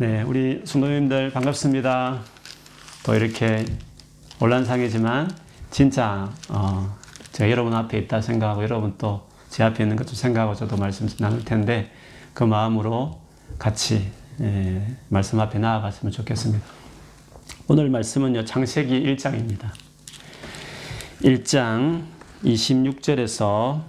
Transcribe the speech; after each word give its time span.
네, 0.00 0.22
우리 0.22 0.62
성도님들 0.64 1.30
반갑습니다. 1.30 2.22
또 3.04 3.14
이렇게 3.14 3.66
온란상이지만 4.40 5.30
진짜 5.70 6.32
어, 6.48 6.96
제가 7.32 7.50
여러분 7.50 7.74
앞에 7.74 7.98
있다 7.98 8.20
생각하고 8.20 8.62
여러분 8.62 8.96
또 8.96 9.30
제 9.50 9.64
앞에 9.64 9.82
있는 9.82 9.96
것도 9.96 10.14
생각하고 10.14 10.54
저도 10.54 10.76
말씀 10.76 11.08
나눌 11.18 11.44
텐데 11.44 11.90
그 12.32 12.44
마음으로 12.44 13.20
같이 13.58 14.10
예, 14.40 14.96
말씀 15.08 15.40
앞에 15.40 15.58
나아갔으면 15.58 16.12
좋겠습니다. 16.12 16.64
오늘 17.66 17.90
말씀은요 17.90 18.44
창세기 18.44 19.02
1장입니다. 19.02 19.72
1장 21.22 22.04
26절에서 22.44 23.82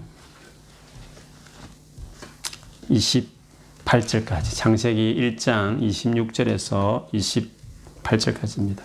28절까지 3.92 4.56
창세기 4.56 5.36
1장 5.36 5.80
26절에서 5.80 7.10
28절까지입니다. 7.12 8.80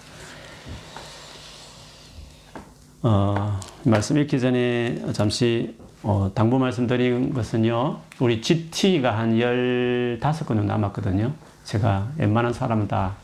어, 3.04 3.60
말씀 3.84 4.18
읽기 4.18 4.40
전에 4.40 5.02
잠시 5.14 5.78
어, 6.04 6.32
당부 6.34 6.60
말씀드린 6.60 7.34
것은요, 7.34 8.00
우리 8.20 8.42
GT가 8.42 9.18
한 9.18 9.34
15건 9.38 10.48
정도 10.48 10.64
남았거든요. 10.64 11.34
제가 11.64 12.12
웬만한 12.18 12.54
사람 12.54 12.88
다 12.88 13.16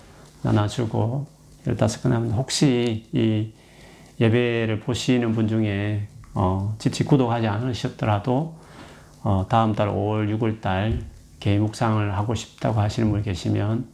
나눠주고 0.42 1.28
15건 1.66 2.10
남았는데, 2.10 2.36
혹시 2.36 3.06
이 3.12 3.52
예배를 4.22 4.80
보시는 4.80 5.34
분 5.36 5.48
중에 5.48 6.08
어, 6.34 6.76
GT 6.80 7.04
구독하지 7.04 7.48
않으셨더라도 7.48 8.56
어, 9.24 9.46
다음 9.50 9.74
달 9.76 9.90
5월, 9.90 10.38
6월 10.38 10.62
달 10.62 11.13
개인 11.44 11.62
묵상을 11.62 12.16
하고 12.18 12.36
싶다고 12.36 12.80
하시는 12.80 13.12
분 13.12 13.22
계시면 13.22 13.86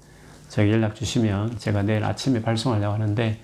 저에게 0.49 0.71
연락 0.71 0.94
주시면 0.94 1.58
제가 1.58 1.81
내일 1.81 2.03
아침에 2.03 2.44
발송하려고 2.44 2.94
하는데 2.94 3.39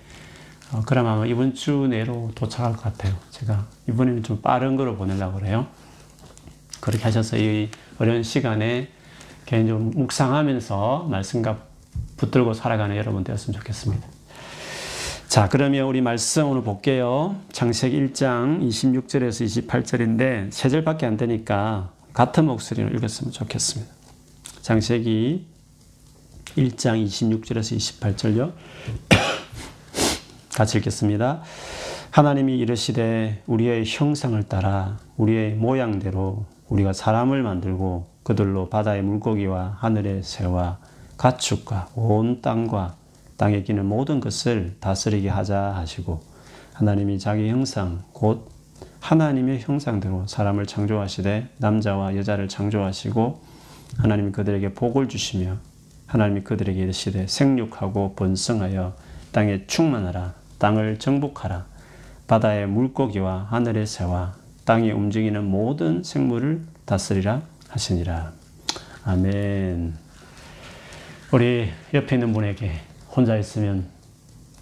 어, 0.72 0.82
그럼 0.86 1.08
아마 1.08 1.26
이번 1.26 1.54
주 1.54 1.88
내로 1.88 2.30
도착할 2.36 2.74
것 2.74 2.82
같아요. 2.82 3.16
제가 3.30 3.66
이번에는 3.88 4.22
좀 4.22 4.40
빠른 4.40 4.76
거로 4.76 4.94
보내려고 4.94 5.40
그래요. 5.40 5.66
그렇게 6.80 7.02
하셔서 7.02 7.36
이 7.36 7.68
어려운 7.98 8.22
시간에 8.22 8.90
개인적으로 9.44 9.86
묵상하면서 9.86 11.08
말씀과 11.10 11.58
붙들고 12.16 12.54
살아가는 12.54 12.94
여러분 12.94 13.24
되었으면 13.24 13.58
좋겠습니다. 13.58 14.06
자, 15.26 15.48
그러면 15.48 15.84
우리 15.86 16.00
말씀 16.00 16.48
오늘 16.48 16.62
볼게요. 16.62 17.34
창세기 17.50 18.12
1장 18.12 18.60
26절에서 18.68 19.66
28절인데 19.66 20.52
세 20.52 20.68
절밖에 20.68 21.06
안 21.06 21.16
되니까 21.16 21.90
같은 22.12 22.44
목소리로 22.46 22.90
읽었으면 22.90 23.32
좋겠습니다. 23.32 23.95
창세기 24.66 25.46
1장 26.56 27.06
26절에서 27.06 27.76
28절요. 28.00 28.52
같이 30.56 30.78
읽겠습니다. 30.78 31.42
하나님이 32.10 32.58
이르시되 32.58 33.44
우리의 33.46 33.84
형상을 33.86 34.42
따라 34.48 34.98
우리의 35.18 35.54
모양대로 35.54 36.46
우리가 36.68 36.94
사람을 36.94 37.44
만들고 37.44 38.08
그들로 38.24 38.68
바다의 38.68 39.02
물고기와 39.02 39.76
하늘의 39.78 40.24
새와 40.24 40.78
가축과 41.16 41.90
온 41.94 42.42
땅과 42.42 42.96
땅에 43.36 43.62
기는 43.62 43.86
모든 43.86 44.18
것을 44.18 44.74
다스리게 44.80 45.28
하자 45.28 45.76
하시고 45.76 46.24
하나님이 46.72 47.20
자기 47.20 47.48
형상 47.48 48.02
곧 48.12 48.50
하나님의 48.98 49.60
형상대로 49.60 50.26
사람을 50.26 50.66
창조하시되 50.66 51.50
남자와 51.58 52.16
여자를 52.16 52.48
창조하시고 52.48 53.54
하나님이 53.98 54.32
그들에게 54.32 54.74
복을 54.74 55.08
주시며 55.08 55.56
하나님이 56.06 56.42
그들에게 56.42 56.80
이르시되 56.80 57.26
생육하고 57.26 58.14
번성하여 58.14 58.94
땅에 59.32 59.66
충만하라 59.66 60.34
땅을 60.58 60.98
정복하라 60.98 61.66
바다의 62.26 62.66
물고기와 62.66 63.48
하늘의 63.50 63.86
새와 63.86 64.34
땅에 64.64 64.90
움직이는 64.90 65.44
모든 65.44 66.02
생물을 66.02 66.62
다스리라 66.84 67.42
하시니라 67.68 68.32
아멘 69.04 69.94
우리 71.32 71.70
옆에 71.92 72.16
있는 72.16 72.32
분에게 72.32 72.72
혼자 73.10 73.36
있으면 73.36 73.86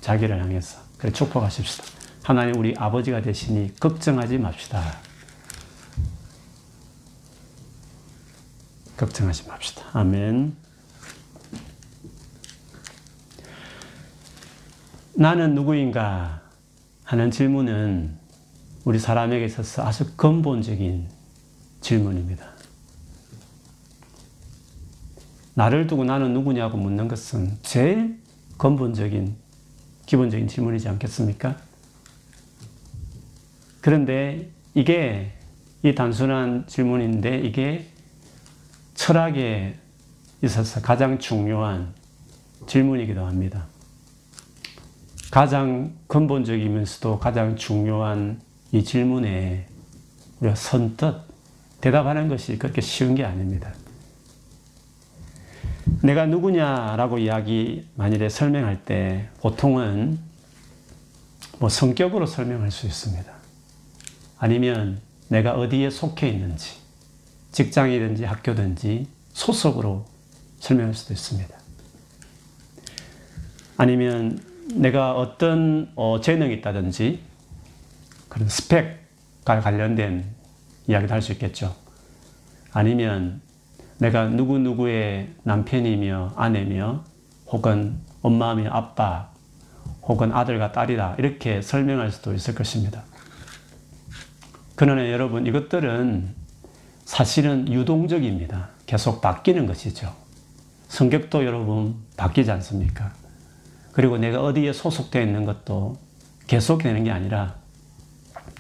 자기를 0.01 0.41
향해서 0.41 0.81
그래 0.99 1.13
축복하십시다. 1.13 1.85
하나님 2.23 2.59
우리 2.59 2.75
아버지가 2.77 3.21
되시니 3.21 3.77
걱정하지 3.79 4.39
맙시다. 4.39 4.83
걱정하지 8.97 9.49
맙시다. 9.49 9.85
아멘. 9.93 10.57
나는 15.17 15.55
누구인가 15.55 16.43
하는 17.05 17.31
질문은 17.31 18.19
우리 18.85 18.99
사람에게 18.99 19.45
있어서 19.47 19.85
아주 19.85 20.17
근본적인 20.17 21.09
질문입니다. 21.81 22.47
나를 25.55 25.87
두고 25.87 26.05
나는 26.05 26.33
누구냐고 26.33 26.77
묻는 26.77 27.07
것은 27.07 27.59
제일 27.63 28.21
근본적인, 28.59 29.37
기본적인 30.07 30.49
질문이지 30.49 30.89
않겠습니까? 30.89 31.57
그런데 33.81 34.51
이게 34.75 35.33
이 35.83 35.95
단순한 35.95 36.67
질문인데 36.67 37.41
이게 37.41 37.94
철학에 38.95 39.75
있어서 40.43 40.81
가장 40.81 41.19
중요한 41.19 41.93
질문이기도 42.67 43.25
합니다. 43.25 43.67
가장 45.31 45.93
근본적이면서도 46.07 47.19
가장 47.19 47.57
중요한 47.57 48.41
이 48.73 48.85
질문에 48.85 49.67
우리가 50.41 50.55
선뜻 50.55 51.17
대답하는 51.81 52.29
것이 52.29 52.57
그렇게 52.57 52.81
쉬운 52.81 53.15
게 53.15 53.25
아닙니다. 53.25 53.75
내가 56.03 56.27
누구냐라고 56.27 57.19
이야기 57.19 57.89
만일에 57.95 58.29
설명할 58.29 58.85
때 58.85 59.29
보통은 59.41 60.19
뭐 61.59 61.69
성격으로 61.69 62.27
설명할 62.27 62.71
수 62.71 62.87
있습니다. 62.87 63.33
아니면 64.39 65.01
내가 65.29 65.55
어디에 65.55 65.91
속해 65.91 66.29
있는지, 66.29 66.84
직장이든지 67.55 68.25
학교든지 68.25 69.07
소속으로 69.33 70.05
설명할 70.59 70.93
수도 70.93 71.15
있습니다. 71.15 71.57
아니면 73.77 74.41
내가 74.75 75.13
어떤 75.17 75.93
어, 75.95 76.21
재능이 76.21 76.53
있다든지 76.55 77.21
그런 78.29 78.49
스펙과 78.49 79.61
관련된 79.61 80.25
이야기도 80.89 81.15
할 81.15 81.23
수 81.23 81.31
있겠죠. 81.33 81.77
아니면 82.73 83.41
내가 83.99 84.27
누구누구의 84.27 85.31
남편이며 85.45 86.33
아내며 86.35 87.05
혹은 87.47 88.01
엄마며 88.21 88.71
아빠 88.73 89.31
혹은 90.03 90.33
아들과 90.33 90.73
딸이다 90.73 91.15
이렇게 91.19 91.63
설명할 91.63 92.11
수도 92.11 92.35
있을 92.35 92.57
것입니다. 92.57 93.05
그러나 94.75 95.09
여러분 95.13 95.47
이것들은 95.47 96.44
사실은 97.05 97.71
유동적입니다. 97.71 98.71
계속 98.87 99.21
바뀌는 99.21 99.67
것이죠. 99.67 100.13
성격도 100.89 101.45
여러분 101.45 101.97
바뀌지 102.17 102.51
않습니까? 102.51 103.13
그리고 103.93 104.19
내가 104.19 104.43
어디에 104.43 104.73
소속되어 104.73 105.23
있는 105.23 105.45
것도 105.45 105.97
계속되는 106.47 107.05
게 107.05 107.11
아니라 107.11 107.57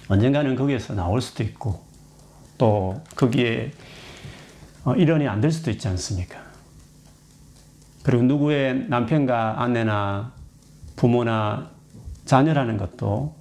언젠가는 0.08 0.54
거기에서 0.56 0.94
나올 0.94 1.20
수도 1.20 1.42
있고 1.42 1.82
또 2.58 3.00
거기에 3.16 3.72
어, 4.84 4.94
일원이 4.94 5.26
안 5.26 5.40
될 5.40 5.50
수도 5.50 5.70
있지 5.70 5.88
않습니까? 5.88 6.38
그리고 8.02 8.22
누구의 8.24 8.86
남편과 8.88 9.62
아내나 9.62 10.32
부모나 10.96 11.70
자녀라는 12.26 12.76
것도 12.76 13.34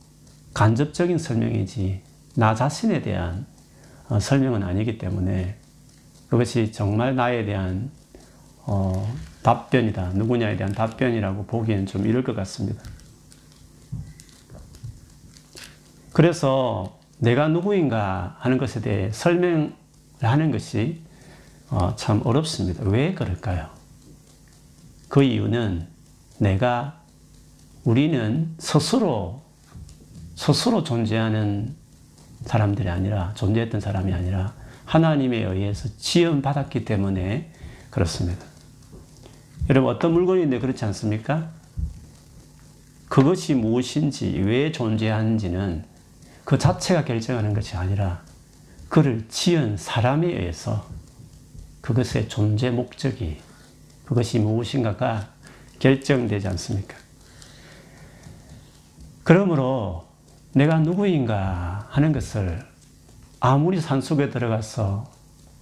간접적인 0.54 1.18
설명이지 1.18 2.02
나 2.36 2.56
자신에 2.56 3.02
대한 3.02 3.46
어, 4.14 4.20
설명은 4.20 4.62
아니기 4.62 5.00
때문에 5.00 5.56
그것이 6.30 6.72
정말 6.72 7.16
나에 7.16 7.46
대한 7.46 7.90
어, 8.60 9.12
답변이다. 9.42 10.12
누구냐에 10.14 10.56
대한 10.56 10.72
답변이라고 10.72 11.48
보기엔 11.48 11.88
좀 11.88 12.06
이럴 12.06 12.24
것 12.24 12.36
같습니다. 12.36 12.84
그래서 16.12 17.00
내가 17.18 17.48
누구인가 17.48 18.36
하는 18.38 18.60
것에 18.60 18.82
대해 18.82 19.12
설명을 19.12 19.74
하는 20.22 20.52
것이 20.52 21.02
어, 21.72 21.96
참 21.96 22.22
어렵습니다. 22.24 22.84
왜 22.84 23.16
그럴까요? 23.16 23.68
그 25.10 25.24
이유는 25.24 25.88
내가 26.38 27.02
우리는 27.84 28.54
스스로 28.60 29.42
스스로 30.36 30.84
존재하는 30.84 31.82
사람들이 32.46 32.90
아니라 32.90 33.34
존재했던 33.36 33.82
사람이 33.82 34.14
아니라 34.14 34.54
하나님에 34.86 35.44
의해서 35.44 35.90
지음 35.98 36.42
받았기 36.42 36.86
때문에 36.86 37.52
그렇습니다. 37.90 38.46
여러분 39.70 39.94
어떤 39.94 40.14
물건인데 40.14 40.60
그렇지 40.60 40.84
않습니까? 40.86 41.50
그것이 43.08 43.54
무엇인지 43.54 44.42
왜 44.46 44.72
존재하는지는 44.72 45.86
그 46.44 46.58
자체가 46.58 47.06
결정하는 47.06 47.54
것이 47.54 47.78
아니라 47.78 48.22
그를 48.90 49.26
지은 49.30 49.78
사람에 49.78 50.28
의해서 50.28 50.86
그것의 51.82 52.28
존재 52.28 52.70
목적이 52.70 53.40
그것이 54.06 54.40
무엇인가가 54.40 55.30
결정되지 55.80 56.48
않습니까? 56.50 56.96
그러므로 59.24 60.06
내가 60.54 60.80
누구인가 60.80 61.88
하는 61.90 62.12
것을 62.12 62.64
아무리 63.40 63.82
산속에 63.82 64.30
들어가서 64.30 65.12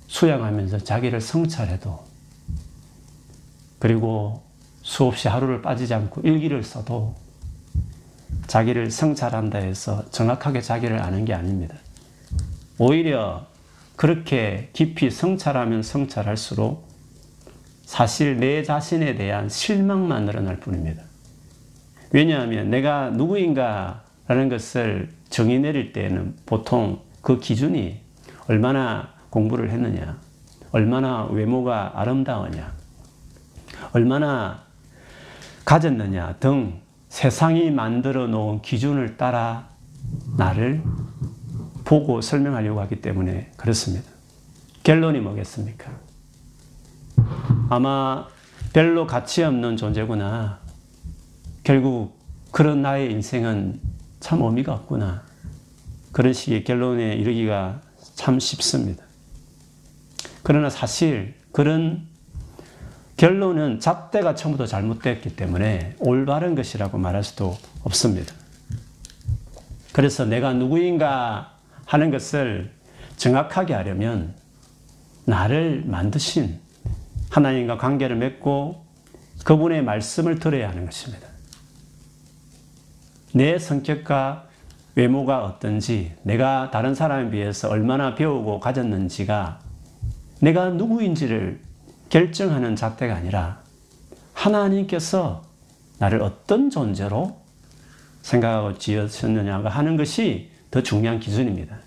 수양하면서 0.07 0.79
자기를 0.79 1.21
성찰해도 1.21 2.03
그리고 3.79 4.43
수없이 4.83 5.27
하루를 5.27 5.61
빠지지 5.61 5.93
않고 5.93 6.21
일기를 6.21 6.63
써도 6.63 7.15
자기를 8.47 8.91
성찰한다 8.91 9.59
해서 9.59 10.09
정확하게 10.11 10.61
자기를 10.61 11.01
아는 11.01 11.23
게 11.23 11.33
아닙니다. 11.33 11.75
오히려 12.77 13.47
그렇게 13.95 14.69
깊이 14.73 15.09
성찰하면 15.09 15.83
성찰할수록 15.83 16.88
사실 17.85 18.38
내 18.39 18.63
자신에 18.63 19.15
대한 19.15 19.47
실망만 19.47 20.25
늘어날 20.25 20.59
뿐입니다. 20.59 21.03
왜냐하면 22.11 22.69
내가 22.69 23.09
누구인가 23.09 24.03
라는 24.31 24.48
것을 24.48 25.10
정의 25.30 25.60
내릴 25.60 25.92
때는 25.92 26.38
보통 26.45 27.01
그 27.22 27.42
기준이 27.42 28.00
얼마나 28.48 29.10
공부를 29.30 29.69
했느냐, 29.72 30.18
얼마나 30.72 31.25
외모가 31.25 31.92
아름다우냐, 32.00 32.72
얼마나 33.92 34.63
가졌느냐 35.66 36.38
등 36.39 36.80
세상이 37.10 37.72
만들어 37.72 38.28
놓은 38.28 38.62
기준을 38.62 39.18
따라 39.18 39.68
나를 40.38 40.81
보고 41.84 42.22
설명하려고 42.22 42.80
하기 42.84 43.01
때문에 43.01 43.51
그렇습니다. 43.57 44.10
결론이 44.84 45.19
뭐겠습니까? 45.19 45.92
아마 47.68 48.27
별로 48.72 49.06
가치 49.06 49.44
없는 49.44 49.75
존재구나. 49.75 50.60
결국 51.66 52.18
그런 52.54 52.81
나의 52.81 53.12
인생은 53.12 53.90
참 54.21 54.41
의미가 54.41 54.73
없구나. 54.73 55.23
그런 56.13 56.31
식의 56.31 56.63
결론에 56.63 57.15
이르기가 57.15 57.81
참 58.15 58.39
쉽습니다. 58.39 59.03
그러나 60.44 60.69
사실 60.69 61.35
그런 61.51 62.07
결론은 63.18 63.79
잣대가 63.79 64.33
처음부터 64.33 64.65
잘못됐기 64.65 65.35
때문에 65.35 65.95
올바른 66.00 66.56
것이라고 66.56 66.97
말할 66.97 67.23
수도 67.23 67.57
없습니다. 67.83 68.33
그래서 69.91 70.25
내가 70.25 70.53
누구인가 70.53 71.57
하는 71.85 72.09
것을 72.12 72.71
정확하게 73.17 73.74
하려면 73.74 74.35
나를 75.25 75.83
만드신 75.85 76.59
하나님과 77.29 77.77
관계를 77.77 78.15
맺고 78.15 78.85
그분의 79.45 79.83
말씀을 79.83 80.39
들어야 80.39 80.69
하는 80.69 80.85
것입니다. 80.85 81.31
내 83.33 83.57
성격과 83.57 84.48
외모가 84.95 85.45
어떤지, 85.45 86.13
내가 86.24 86.69
다른 86.72 86.94
사람에 86.94 87.31
비해서 87.31 87.69
얼마나 87.69 88.16
배우고 88.16 88.60
가졌는지가 88.60 89.60
내가 90.42 90.69
누구인지를 90.69 91.62
결정하는 92.10 92.75
잣대가 92.75 93.16
아니라 93.16 93.62
하나님께서 94.33 95.44
나를 95.98 96.22
어떤 96.22 96.69
존재로 96.69 97.39
생각하고 98.22 98.78
지으셨느냐가 98.78 99.69
하는 99.69 99.95
것이 99.98 100.50
더 100.69 100.81
중요한 100.81 101.19
기준입니다. 101.19 101.77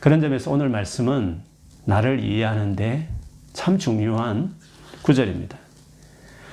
그런 0.00 0.20
점에서 0.20 0.50
오늘 0.50 0.68
말씀은 0.68 1.42
나를 1.84 2.24
이해하는데 2.24 3.08
참 3.52 3.78
중요한 3.78 4.54
구절입니다. 5.02 5.58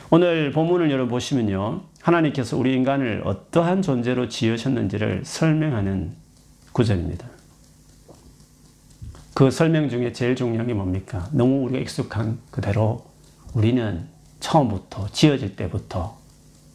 오늘 0.10 0.52
본문을 0.52 0.90
여러분 0.92 1.10
보시면요. 1.10 1.82
하나님께서 2.08 2.58
우리 2.58 2.74
인간을 2.74 3.22
어떠한 3.26 3.82
존재로 3.82 4.30
지으셨는지를 4.30 5.24
설명하는 5.26 6.16
구절입니다. 6.72 7.28
그 9.34 9.52
설명 9.52 9.90
중에 9.90 10.14
제일 10.14 10.38
중요한 10.38 10.68
게 10.68 10.74
뭡니까? 10.74 11.28
너무 11.34 11.66
우리가 11.66 11.80
익숙한 11.80 12.40
그대로 12.50 13.06
우리는 13.54 14.08
처음부터 14.40 15.10
지어질 15.12 15.58
때부터 15.58 16.18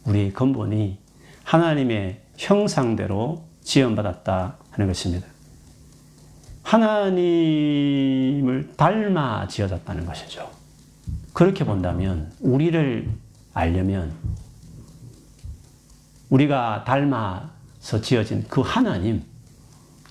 우리 0.05 0.35
근본이 0.35 0.99
하나님의 1.45 2.21
형상대로 2.37 3.45
지원받았다 3.63 4.59
하는 4.71 4.87
것입니다. 4.87 5.27
하나님을 6.63 8.03
닮아 8.77 9.49
지어졌다는 9.49 10.05
것이죠. 10.05 10.51
그렇게 11.33 11.65
본다면 11.65 12.31
우리를 12.41 13.09
알려면 13.55 14.13
우리가 16.33 16.85
닮아서 16.85 18.01
지어진 18.01 18.47
그 18.49 18.63
하나님, 18.63 19.23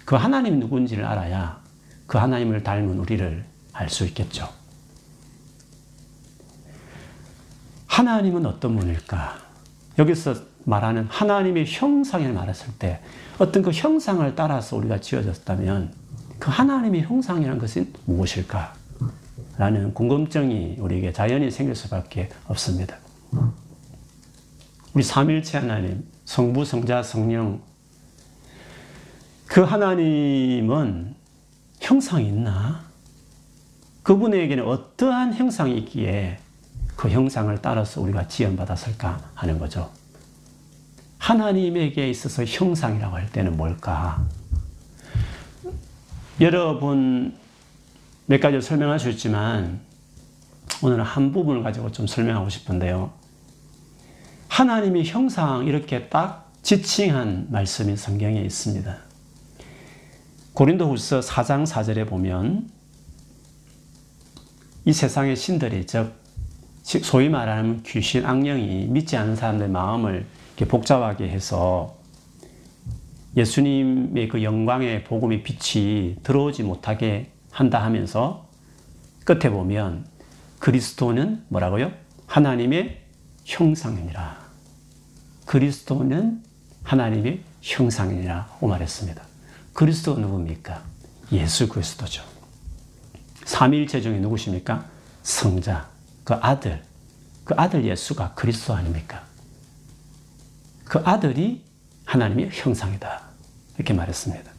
그 0.06 0.15
하나님 0.15 0.59
누군지를 0.59 1.03
알아야 1.03 1.59
그 2.06 2.19
하나님을 2.19 2.62
닮은 2.62 3.00
우리를 3.00 3.44
알 3.73 3.89
수 3.89 4.06
있겠죠. 4.06 4.47
하나님은 7.88 8.45
어떤 8.45 8.77
분일까? 8.77 9.38
여기서 9.97 10.35
말하는 10.65 11.07
하나님의 11.09 11.65
형상을 11.68 12.31
말했을 12.31 12.68
때 12.77 13.01
어떤 13.39 13.63
그 13.63 13.71
형상을 13.71 14.35
따라서 14.35 14.77
우리가 14.77 15.01
지어졌다면 15.01 15.91
그 16.38 16.51
하나님의 16.51 17.01
형상이라는 17.01 17.57
것은 17.59 17.91
무엇일까? 18.06 18.75
라는 19.57 19.94
궁금증이 19.94 20.77
우리에게 20.79 21.13
자연히 21.13 21.50
생길 21.50 21.75
수밖에 21.75 22.29
없습니다. 22.47 22.97
우리 24.94 25.03
삼일체 25.03 25.57
하나님, 25.57 26.06
성부, 26.31 26.63
성자, 26.63 27.04
성령. 27.04 27.62
그 29.48 29.63
하나님은 29.63 31.13
형상이 31.81 32.30
있나? 32.30 32.86
그분에게는 34.04 34.66
어떠한 34.66 35.33
형상이 35.33 35.78
있기에 35.80 36.39
그 36.95 37.10
형상을 37.10 37.62
따라서 37.62 38.00
우리가 38.00 38.30
지원받았을까 38.30 39.31
하는 39.35 39.59
거죠. 39.59 39.92
하나님에게 41.18 42.09
있어서 42.09 42.45
형상이라고 42.45 43.14
할 43.14 43.30
때는 43.30 43.57
뭘까? 43.57 44.26
여러분 46.40 47.35
몇 48.26 48.40
가지 48.40 48.61
설명하셨지만 48.61 49.81
오늘은 50.81 51.04
한 51.04 51.33
부분을 51.33 51.61
가지고 51.61 51.92
좀 51.92 52.07
설명하고 52.07 52.47
싶은데요. 52.47 53.20
하나님의 54.51 55.05
형상 55.05 55.65
이렇게 55.65 56.09
딱 56.09 56.51
지칭한 56.61 57.47
말씀이 57.51 57.95
성경에 57.95 58.41
있습니다. 58.41 58.97
고린도후서 60.53 61.21
4장 61.21 61.65
4절에 61.65 62.05
보면 62.05 62.69
이 64.83 64.91
세상의 64.91 65.37
신들이 65.37 65.85
즉 65.85 66.13
소위 66.83 67.29
말하는 67.29 67.81
귀신 67.83 68.25
악령이 68.25 68.87
믿지 68.87 69.15
않는 69.15 69.37
사람들의 69.37 69.71
마음을 69.71 70.25
복잡하게 70.67 71.29
해서 71.29 71.95
예수님의 73.37 74.27
그 74.27 74.43
영광의 74.43 75.05
복음의 75.05 75.43
빛이 75.43 76.17
들어오지 76.23 76.63
못하게 76.63 77.31
한다 77.51 77.81
하면서 77.81 78.49
끝에 79.23 79.49
보면 79.49 80.05
그리스도는 80.59 81.45
뭐라고요? 81.47 81.93
하나님의 82.27 82.99
형상이니라. 83.45 84.41
그리스도는 85.51 86.41
하나님의 86.83 87.41
형상이라고 87.61 88.67
말했습니다. 88.69 89.21
그리스도 89.73 90.17
누굽니까? 90.17 90.81
예수 91.33 91.67
그리스도죠. 91.67 92.23
삼일체 93.43 93.99
중에 93.99 94.19
누구십니까? 94.19 94.85
성자, 95.23 95.89
그 96.23 96.35
아들, 96.35 96.81
그 97.43 97.53
아들 97.57 97.83
예수가 97.83 98.33
그리스도 98.33 98.73
아닙니까? 98.73 99.25
그 100.85 100.99
아들이 101.03 101.65
하나님의 102.05 102.51
형상이다. 102.53 103.21
이렇게 103.75 103.93
말했습니다. 103.93 104.49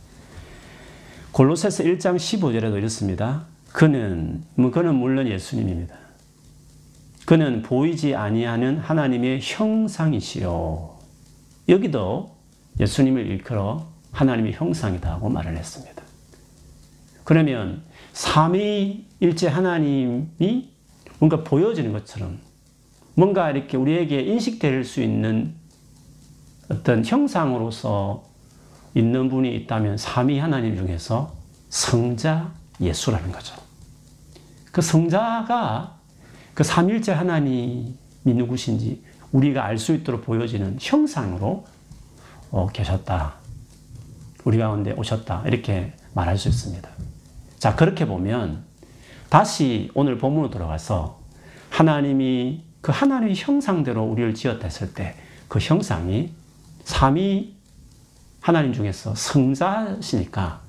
골로새서 1.32 1.84
1장 1.84 2.16
15절에도 2.16 2.76
이렇습니다. 2.76 3.46
그는 3.72 4.44
뭐 4.56 4.70
그는 4.70 4.94
물론 4.96 5.26
예수님입니다. 5.26 6.01
그는 7.26 7.62
보이지 7.62 8.14
아니하는 8.14 8.78
하나님의 8.78 9.40
형상이시요. 9.42 10.98
여기도 11.68 12.34
예수님을 12.80 13.26
일컬어 13.26 13.88
하나님의 14.10 14.54
형상이다고 14.54 15.28
말을 15.28 15.56
했습니다. 15.56 16.02
그러면 17.24 17.82
삼위일체 18.12 19.48
하나님이 19.48 20.70
뭔가 21.18 21.44
보여지는 21.44 21.92
것처럼 21.92 22.38
뭔가 23.14 23.50
이렇게 23.50 23.76
우리에게 23.76 24.20
인식될 24.22 24.84
수 24.84 25.02
있는 25.02 25.54
어떤 26.68 27.04
형상으로서 27.04 28.24
있는 28.94 29.28
분이 29.28 29.54
있다면 29.56 29.96
삼위 29.96 30.38
하나님 30.38 30.76
중에서 30.76 31.32
성자 31.68 32.52
예수라는 32.80 33.30
거죠. 33.30 33.54
그 34.70 34.82
성자가 34.82 35.91
그 36.54 36.64
삼일째 36.64 37.12
하나님이 37.12 37.94
누구신지 38.24 39.02
우리가 39.32 39.64
알 39.64 39.78
수 39.78 39.94
있도록 39.94 40.22
보여지는 40.24 40.78
형상으로 40.80 41.64
어, 42.50 42.66
계셨다. 42.68 43.34
우리 44.44 44.58
가운데 44.58 44.92
오셨다. 44.92 45.44
이렇게 45.46 45.92
말할 46.14 46.36
수 46.36 46.48
있습니다. 46.48 46.88
자, 47.58 47.74
그렇게 47.76 48.06
보면 48.06 48.64
다시 49.30 49.90
오늘 49.94 50.18
본문으로 50.18 50.50
돌아가서 50.50 51.20
하나님이 51.70 52.64
그 52.82 52.92
하나님의 52.92 53.36
형상대로 53.36 54.04
우리를 54.04 54.34
지었다 54.34 54.64
했을 54.64 54.92
때 54.94 55.16
그 55.52 55.58
형상이 55.58 56.32
삼위 56.84 57.54
하나님 58.40 58.72
중에서 58.72 59.14
성자시니까 59.14 60.62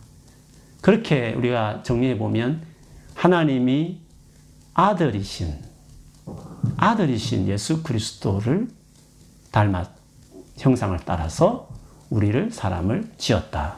그렇게 0.81 1.31
우리가 1.37 1.83
정리해 1.83 2.17
보면 2.17 2.63
하나님이 3.15 4.01
아들이신 4.73 5.53
아들이신 6.77 7.47
예수 7.47 7.83
그리스도를 7.83 8.67
닮아 9.51 9.85
형상을 10.57 10.97
따라서 11.05 11.69
우리를 12.09 12.51
사람을 12.51 13.11
지었다. 13.17 13.77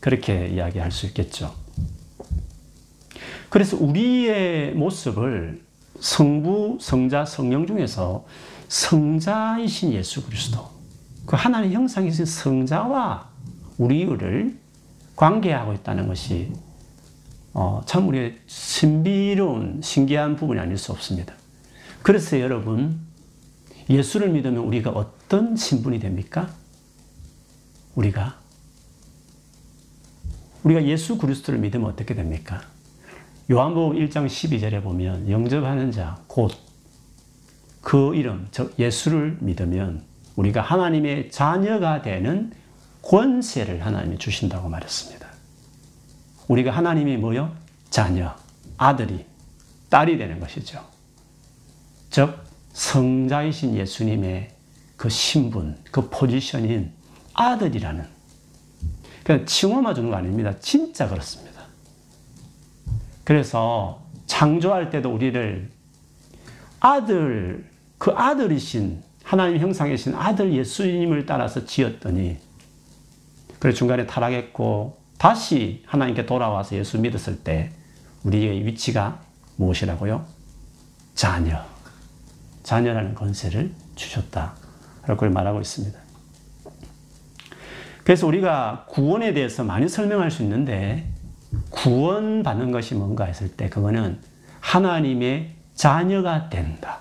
그렇게 0.00 0.48
이야기할 0.48 0.90
수 0.90 1.06
있겠죠. 1.06 1.54
그래서 3.48 3.76
우리의 3.76 4.72
모습을 4.74 5.62
성부, 6.00 6.78
성자, 6.80 7.24
성령 7.24 7.66
중에서 7.66 8.24
성자이신 8.68 9.92
예수 9.92 10.24
그리스도, 10.24 10.70
그 11.26 11.36
하나님 11.36 11.72
형상이신 11.72 12.24
성자와 12.24 13.28
우리를 13.78 14.58
관계하고 15.14 15.74
있다는 15.74 16.08
것이 16.08 16.52
어, 17.54 17.82
참 17.84 18.08
우리의 18.08 18.38
신비로운 18.46 19.80
신기한 19.82 20.36
부분이 20.36 20.58
아닐 20.58 20.78
수 20.78 20.90
없습니다. 20.92 21.34
그래서 22.02 22.40
여러분 22.40 23.00
예수를 23.88 24.30
믿으면 24.30 24.64
우리가 24.64 24.90
어떤 24.90 25.56
신분이 25.56 26.00
됩니까? 26.00 26.50
우리가 27.94 28.38
우리가 30.62 30.84
예수 30.84 31.18
그리스도를 31.18 31.58
믿으면 31.60 31.88
어떻게 31.90 32.14
됩니까? 32.14 32.62
요한복음 33.50 33.96
1장 33.96 34.26
12절에 34.26 34.82
보면 34.82 35.30
영접하는 35.30 35.90
자 35.90 36.18
곧 36.28 36.72
그 37.82 38.14
이름 38.14 38.46
즉 38.52 38.74
예수를 38.78 39.36
믿으면 39.40 40.02
우리가 40.36 40.62
하나님의 40.62 41.30
자녀가 41.30 42.00
되는 42.00 42.52
권세를 43.02 43.84
하나님이 43.84 44.16
주신다고 44.18 44.68
말했습니다. 44.68 45.26
우리가 46.48 46.70
하나님이 46.70 47.16
뭐요? 47.16 47.54
자녀, 47.90 48.34
아들이, 48.78 49.26
딸이 49.90 50.16
되는 50.16 50.40
것이죠. 50.40 50.91
즉 52.12 52.38
성자이신 52.74 53.74
예수님의 53.74 54.50
그 54.98 55.08
신분, 55.08 55.78
그 55.90 56.10
포지션인 56.10 56.92
아들이라는 57.32 58.06
그냥 59.24 59.46
칭호만 59.46 59.94
주는 59.94 60.10
거 60.10 60.16
아닙니다. 60.16 60.54
진짜 60.60 61.08
그렇습니다. 61.08 61.62
그래서 63.24 64.02
창조할 64.26 64.90
때도 64.90 65.10
우리를 65.10 65.70
아들, 66.80 67.64
그 67.96 68.10
아들이신 68.10 69.02
하나님 69.24 69.58
형상이신 69.58 70.14
아들 70.14 70.52
예수님을 70.52 71.24
따라서 71.24 71.64
지었더니 71.64 72.36
그래 73.58 73.72
중간에 73.72 74.06
타락했고 74.06 74.98
다시 75.16 75.82
하나님께 75.86 76.26
돌아와서 76.26 76.76
예수 76.76 76.98
믿었을 76.98 77.38
때 77.38 77.72
우리의 78.24 78.66
위치가 78.66 79.22
무엇이라고요? 79.56 80.26
자녀. 81.14 81.71
자녀라는 82.62 83.14
권세를 83.14 83.72
주셨다. 83.94 84.54
라고 85.06 85.28
말하고 85.28 85.60
있습니다. 85.60 85.98
그래서 88.04 88.26
우리가 88.26 88.86
구원에 88.88 89.32
대해서 89.32 89.64
많이 89.64 89.88
설명할 89.88 90.30
수 90.30 90.42
있는데 90.42 91.08
구원받는 91.70 92.72
것이 92.72 92.94
뭔가 92.94 93.24
했을 93.24 93.48
때 93.48 93.68
그거는 93.68 94.20
하나님의 94.60 95.54
자녀가 95.74 96.48
된다. 96.48 97.00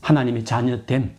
하나님의 0.00 0.44
자녀됨. 0.44 1.12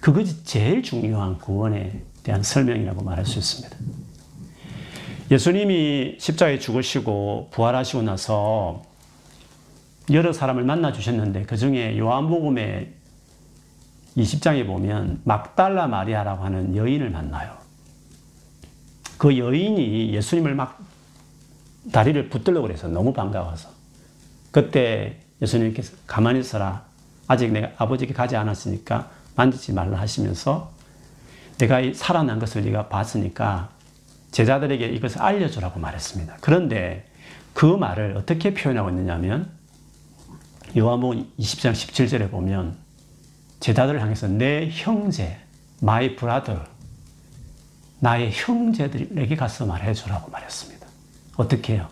그것이 0.00 0.44
제일 0.44 0.82
중요한 0.82 1.38
구원에 1.38 2.02
대한 2.22 2.42
설명이라고 2.42 3.02
말할 3.02 3.24
수 3.24 3.38
있습니다. 3.38 3.76
예수님이 5.30 6.16
십자가에 6.18 6.58
죽으시고 6.58 7.48
부활하시고 7.50 8.02
나서 8.02 8.82
여러 10.10 10.32
사람을 10.32 10.64
만나 10.64 10.92
주셨는데 10.92 11.44
그 11.44 11.56
중에 11.56 11.98
요한복음의 11.98 12.92
20장에 14.16 14.66
보면 14.66 15.22
막달라 15.24 15.86
마리아라고 15.86 16.44
하는 16.44 16.76
여인을 16.76 17.10
만나요. 17.10 17.56
그 19.18 19.38
여인이 19.38 20.12
예수님을 20.14 20.54
막 20.54 20.78
다리를 21.92 22.28
붙들려고 22.28 22.66
그래서 22.66 22.88
너무 22.88 23.12
반가워서 23.12 23.70
그때 24.50 25.20
예수님께서 25.42 25.96
가만히 26.06 26.40
있어라. 26.40 26.84
아직 27.26 27.50
내가 27.50 27.70
아버지께 27.78 28.12
가지 28.12 28.36
않았으니까 28.36 29.10
만지지 29.34 29.72
말라 29.72 29.98
하시면서 29.98 30.72
내가 31.58 31.80
살아난 31.94 32.38
것을 32.38 32.62
네가 32.64 32.88
봤으니까 32.88 33.70
제자들에게 34.30 34.86
이것을 34.88 35.22
알려주라고 35.22 35.80
말했습니다. 35.80 36.38
그런데 36.40 37.06
그 37.54 37.64
말을 37.64 38.16
어떻게 38.16 38.52
표현하고 38.52 38.90
있느냐 38.90 39.16
면 39.16 39.48
요한복음 40.76 41.30
20장 41.38 41.72
17절에 41.72 42.30
보면 42.30 42.76
제자들을 43.60 44.00
향해서 44.00 44.26
내 44.26 44.68
형제, 44.72 45.38
my 45.80 46.16
brother, 46.16 46.62
나의 48.00 48.32
형제들에게 48.32 49.36
가서 49.36 49.66
말해주라고 49.66 50.30
말했습니다. 50.32 50.86
어떻게 51.36 51.74
해요? 51.74 51.88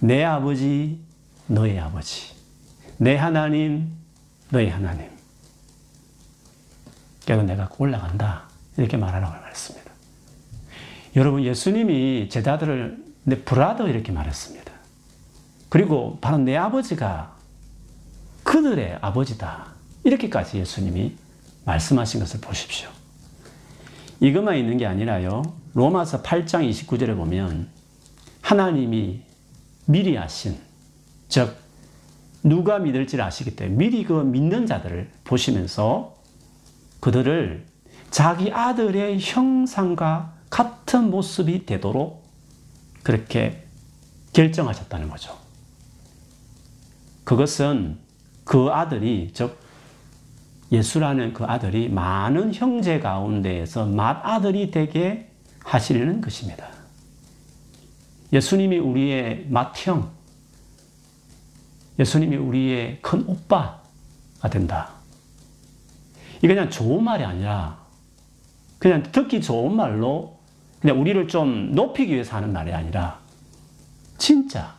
내 0.00 0.24
아버지, 0.24 0.98
너의 1.46 1.78
아버지. 1.78 2.32
내 2.96 3.16
하나님, 3.16 3.92
너의 4.50 4.70
하나님. 4.70 5.10
그래서 7.26 7.42
내가 7.42 7.68
올라간다. 7.78 8.44
이렇게 8.78 8.96
말하라고 8.96 9.38
말했습니다. 9.38 9.92
여러분, 11.16 11.44
예수님이 11.44 12.30
제자들을 12.30 13.04
내 13.24 13.42
브라더 13.42 13.88
이렇게 13.88 14.12
말했습니다. 14.12 14.72
그리고 15.68 16.18
바로 16.20 16.38
내 16.38 16.56
아버지가 16.56 17.36
그들의 18.52 18.98
아버지다. 19.00 19.68
이렇게까지 20.04 20.58
예수님이 20.58 21.16
말씀하신 21.64 22.20
것을 22.20 22.38
보십시오. 22.42 22.90
이것만 24.20 24.58
있는 24.58 24.76
게 24.76 24.84
아니라요. 24.84 25.42
로마서 25.72 26.22
8장 26.22 26.68
29절에 26.68 27.16
보면 27.16 27.70
하나님이 28.42 29.22
미리 29.86 30.18
아신, 30.18 30.58
즉, 31.30 31.56
누가 32.42 32.78
믿을지를 32.78 33.24
아시기 33.24 33.56
때문에 33.56 33.74
미리 33.74 34.04
그 34.04 34.12
믿는 34.12 34.66
자들을 34.66 35.10
보시면서 35.24 36.14
그들을 37.00 37.64
자기 38.10 38.52
아들의 38.52 39.18
형상과 39.18 40.34
같은 40.50 41.10
모습이 41.10 41.64
되도록 41.64 42.22
그렇게 43.02 43.64
결정하셨다는 44.34 45.08
거죠. 45.08 45.38
그것은 47.24 48.11
그 48.44 48.68
아들이, 48.70 49.30
즉, 49.32 49.58
예수라는 50.72 51.34
그 51.34 51.44
아들이 51.44 51.88
많은 51.88 52.54
형제 52.54 52.98
가운데에서 52.98 53.86
맏아들이 53.86 54.70
되게 54.70 55.30
하시려는 55.64 56.20
것입니다. 56.20 56.66
예수님이 58.32 58.78
우리의 58.78 59.46
맏형, 59.50 60.10
예수님이 61.98 62.36
우리의 62.36 63.00
큰 63.02 63.22
오빠가 63.26 64.48
된다. 64.50 64.90
이게 66.38 66.48
그냥 66.48 66.70
좋은 66.70 67.04
말이 67.04 67.22
아니라 67.22 67.78
그냥 68.78 69.02
듣기 69.12 69.42
좋은 69.42 69.76
말로 69.76 70.38
그냥 70.80 71.00
우리를 71.00 71.28
좀 71.28 71.72
높이기 71.72 72.14
위해서 72.14 72.36
하는 72.36 72.52
말이 72.52 72.72
아니라 72.72 73.20
진짜 74.16 74.74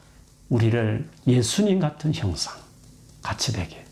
우리를 0.49 1.07
예수님 1.27 1.79
같은 1.79 2.13
형상 2.13 2.62
같이 3.23 3.53
되게 3.53 3.83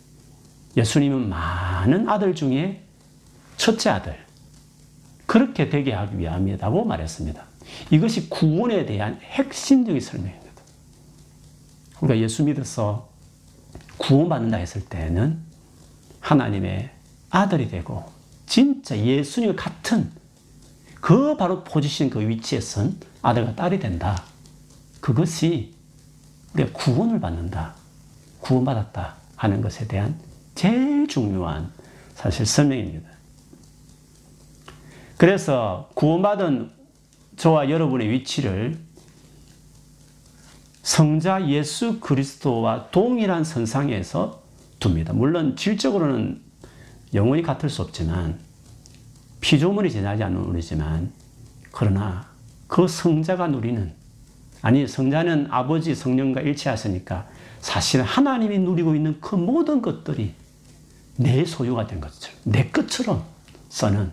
예수님은 0.77 1.27
많은 1.29 2.07
아들 2.07 2.35
중에 2.35 2.83
첫째 3.57 3.89
아들 3.89 4.17
그렇게 5.25 5.69
되게 5.69 5.93
하기 5.93 6.19
위함이라고 6.19 6.83
말했습니다. 6.83 7.43
이것이 7.89 8.29
구원에 8.29 8.85
대한 8.85 9.19
핵심적인 9.21 10.01
설명입니다. 10.01 10.51
우리가 12.01 12.19
예수 12.19 12.43
믿어서 12.43 13.09
구원받는다 13.97 14.57
했을 14.57 14.83
때는 14.85 15.39
하나님의 16.19 16.91
아들이 17.29 17.69
되고 17.69 18.11
진짜 18.45 18.97
예수님 18.97 19.55
같은 19.55 20.11
그 20.99 21.37
바로 21.37 21.63
포지션 21.63 22.09
그 22.09 22.27
위치에 22.27 22.59
선 22.59 22.97
아들과 23.21 23.55
딸이 23.55 23.79
된다. 23.79 24.23
그것이 24.99 25.73
우리가 26.53 26.71
구원을 26.73 27.19
받는다. 27.19 27.75
구원받았다 28.41 29.20
하는 29.41 29.59
것에 29.59 29.87
대한 29.87 30.19
제일 30.53 31.07
중요한 31.07 31.71
사실 32.13 32.45
설명입니다. 32.45 33.09
그래서 35.17 35.89
구원받은 35.95 36.69
저와 37.37 37.71
여러분의 37.71 38.11
위치를 38.11 38.77
성자 40.83 41.47
예수 41.47 41.99
그리스도와 41.99 42.91
동일한 42.91 43.43
선상에서 43.43 44.43
둡니다. 44.79 45.11
물론 45.13 45.55
질적으로는 45.55 46.39
영원히 47.15 47.41
같을 47.41 47.67
수 47.67 47.81
없지만 47.81 48.39
피조물이 49.41 49.89
지나지 49.89 50.21
않는 50.21 50.39
우리지만 50.39 51.11
그러나 51.71 52.27
그 52.67 52.87
성자가 52.87 53.47
누리는 53.47 53.91
아니 54.61 54.87
성자는 54.87 55.47
아버지 55.49 55.95
성령과 55.95 56.41
일치하시니까 56.41 57.27
사실 57.61 58.01
하나님이 58.01 58.59
누리고 58.59 58.95
있는 58.95 59.21
그 59.21 59.35
모든 59.35 59.81
것들이 59.81 60.33
내 61.15 61.45
소유가 61.45 61.87
된 61.87 62.01
것처럼 62.01 62.37
내 62.43 62.69
것처럼 62.69 63.23
써는 63.69 64.11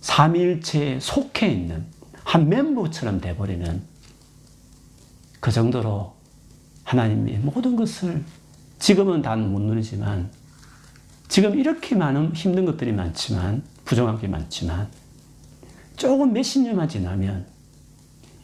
삼일체에 0.00 1.00
속해 1.00 1.48
있는 1.48 1.86
한 2.24 2.48
멤버처럼 2.48 3.20
돼버리는 3.20 3.82
그 5.40 5.50
정도로 5.50 6.14
하나님의 6.84 7.38
모든 7.38 7.76
것을 7.76 8.24
지금은 8.78 9.22
다 9.22 9.36
못 9.36 9.60
누리지만 9.60 10.30
지금 11.28 11.58
이렇게 11.58 11.94
많은 11.94 12.34
힘든 12.34 12.64
것들이 12.66 12.92
많지만 12.92 13.62
부정한 13.84 14.18
게 14.20 14.26
많지만 14.28 14.88
조금 15.96 16.32
몇십 16.32 16.62
년만 16.62 16.88
지나면 16.88 17.46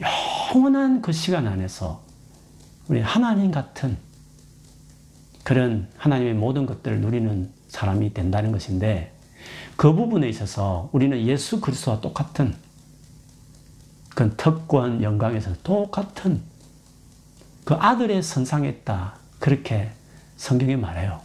영원한 0.01 1.03
그 1.03 1.13
시간 1.13 1.47
안에서 1.47 2.08
우리 2.89 3.01
하나님 3.01 3.51
같은 3.51 3.97
그런 5.45 5.89
하나님의 5.97 6.35
모든 6.35 6.67
것들을 6.67 7.01
누리는 7.01 7.51
사람이 7.69 8.15
된다는 8.15 8.51
것인데 8.53 9.15
그 9.77 9.93
부분에 9.95 10.29
있어서 10.29 10.89
우리는 10.93 11.21
예수 11.27 11.61
그리스도와 11.61 12.01
똑같은 12.01 12.55
그 14.15 14.35
특권 14.37 15.03
영광에서 15.03 15.55
똑같은 15.63 16.43
그 17.65 17.75
아들의 17.75 18.23
선상에 18.23 18.69
있다. 18.69 19.15
그렇게 19.39 19.91
성경이 20.37 20.77
말해요. 20.77 21.21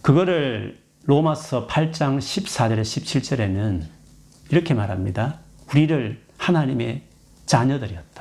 그거를 0.00 0.80
로마서 1.04 1.66
8장 1.66 2.18
14절에 2.18 2.82
17절에는 2.82 3.84
이렇게 4.50 4.74
말합니다. 4.74 5.40
우리를 5.70 6.24
하나님의 6.38 7.02
자녀들이었다. 7.46 8.11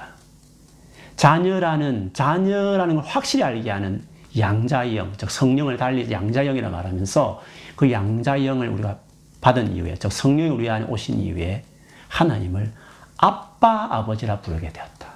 자녀라는, 1.22 2.14
자녀라는 2.14 2.96
걸 2.96 3.04
확실히 3.04 3.44
알게 3.44 3.70
하는 3.70 4.04
양자영, 4.40 5.14
즉 5.18 5.30
성령을 5.30 5.78
달리 5.78 6.12
양자영이라 6.12 6.70
말하면서 6.70 7.44
그 7.76 7.92
양자영을 7.92 8.68
우리가 8.70 8.98
받은 9.40 9.76
이후에, 9.76 9.98
즉 9.98 10.12
성령이 10.12 10.50
우리 10.50 10.68
안에 10.68 10.86
오신 10.86 11.20
이후에 11.20 11.64
하나님을 12.08 12.74
아빠, 13.18 13.88
아버지라 13.98 14.42
부르게 14.42 14.74
되었다. 14.74 15.12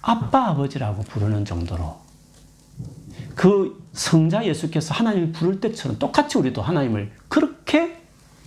아빠, 0.00 0.50
아버지라고 0.50 1.02
부르는 1.02 1.44
정도로 1.44 1.98
그 3.34 3.84
성자 3.94 4.46
예수께서 4.46 4.94
하나님을 4.94 5.32
부를 5.32 5.60
때처럼 5.60 5.98
똑같이 5.98 6.38
우리도 6.38 6.62
하나님을 6.62 7.10
그렇게 7.28 8.00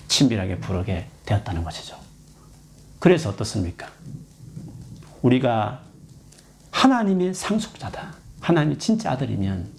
친밀하게 0.08 0.60
부르게 0.60 1.10
되었다는 1.25 1.65
것이죠. 1.65 1.97
그래서 2.99 3.32
어떻습니까? 3.32 3.89
우리가 5.23 5.81
하나님의 6.71 7.33
상속자다. 7.33 8.13
하나님의 8.41 8.77
진짜 8.77 9.12
아들이면 9.12 9.71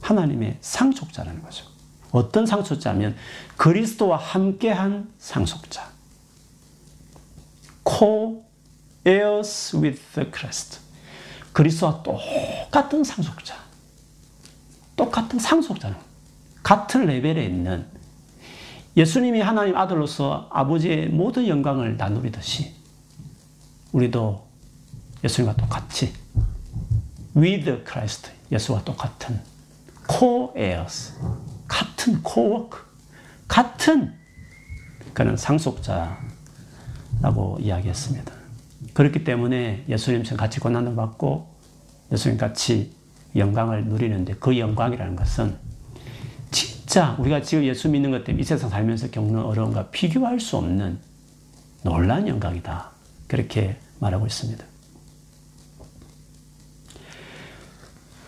하나님의 0.00 0.58
상속자라는 0.60 1.42
거죠. 1.42 1.64
어떤 2.10 2.44
상속자면 2.44 3.16
그리스도와 3.56 4.16
함께한 4.18 5.10
상속자. 5.18 5.90
co-heirs 7.84 9.76
with 9.76 10.02
the 10.14 10.30
Christ. 10.30 10.80
그리스도와 11.52 12.02
똑같은 12.02 13.04
상속자. 13.04 13.54
똑같은 14.96 15.38
상속자는 15.38 15.96
같은 16.62 17.06
레벨에 17.06 17.44
있는 17.44 17.86
예수님이 18.96 19.40
하나님 19.40 19.76
아들로서 19.76 20.48
아버지의 20.52 21.08
모든 21.08 21.48
영광을 21.48 21.96
나누리듯이 21.96 22.74
우리도 23.92 24.51
예수님과 25.24 25.56
똑같이 25.56 26.12
with 27.36 27.84
Christ 27.84 28.30
예수와 28.50 28.82
똑같은 28.84 29.40
co-heirs 30.08 31.14
같은 31.68 32.22
co-work 32.22 32.80
같은 33.48 34.14
그런 35.14 35.36
상속자라고 35.36 36.18
이야기했습니다. 37.60 38.32
그렇기 38.94 39.24
때문에 39.24 39.84
예수님처럼 39.88 40.38
같이 40.38 40.60
고난을 40.60 40.96
받고 40.96 41.52
예수님 42.12 42.38
같이 42.38 42.94
영광을 43.36 43.86
누리는데 43.86 44.34
그 44.34 44.58
영광이라는 44.58 45.16
것은 45.16 45.56
진짜 46.50 47.16
우리가 47.18 47.40
지금 47.42 47.64
예수 47.64 47.88
믿는 47.88 48.10
것 48.10 48.24
때문에 48.24 48.42
이 48.42 48.44
세상 48.44 48.68
살면서 48.68 49.10
겪는 49.10 49.42
어려움과 49.42 49.90
비교할 49.90 50.40
수 50.40 50.58
없는 50.58 50.98
놀라운 51.82 52.28
영광이다. 52.28 52.90
그렇게 53.28 53.78
말하고 53.98 54.26
있습니다. 54.26 54.71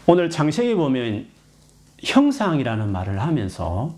오늘 0.07 0.29
창세기 0.29 0.75
보면 0.75 1.27
형상이라는 2.03 2.93
말을 2.93 3.23
하면서 3.23 3.95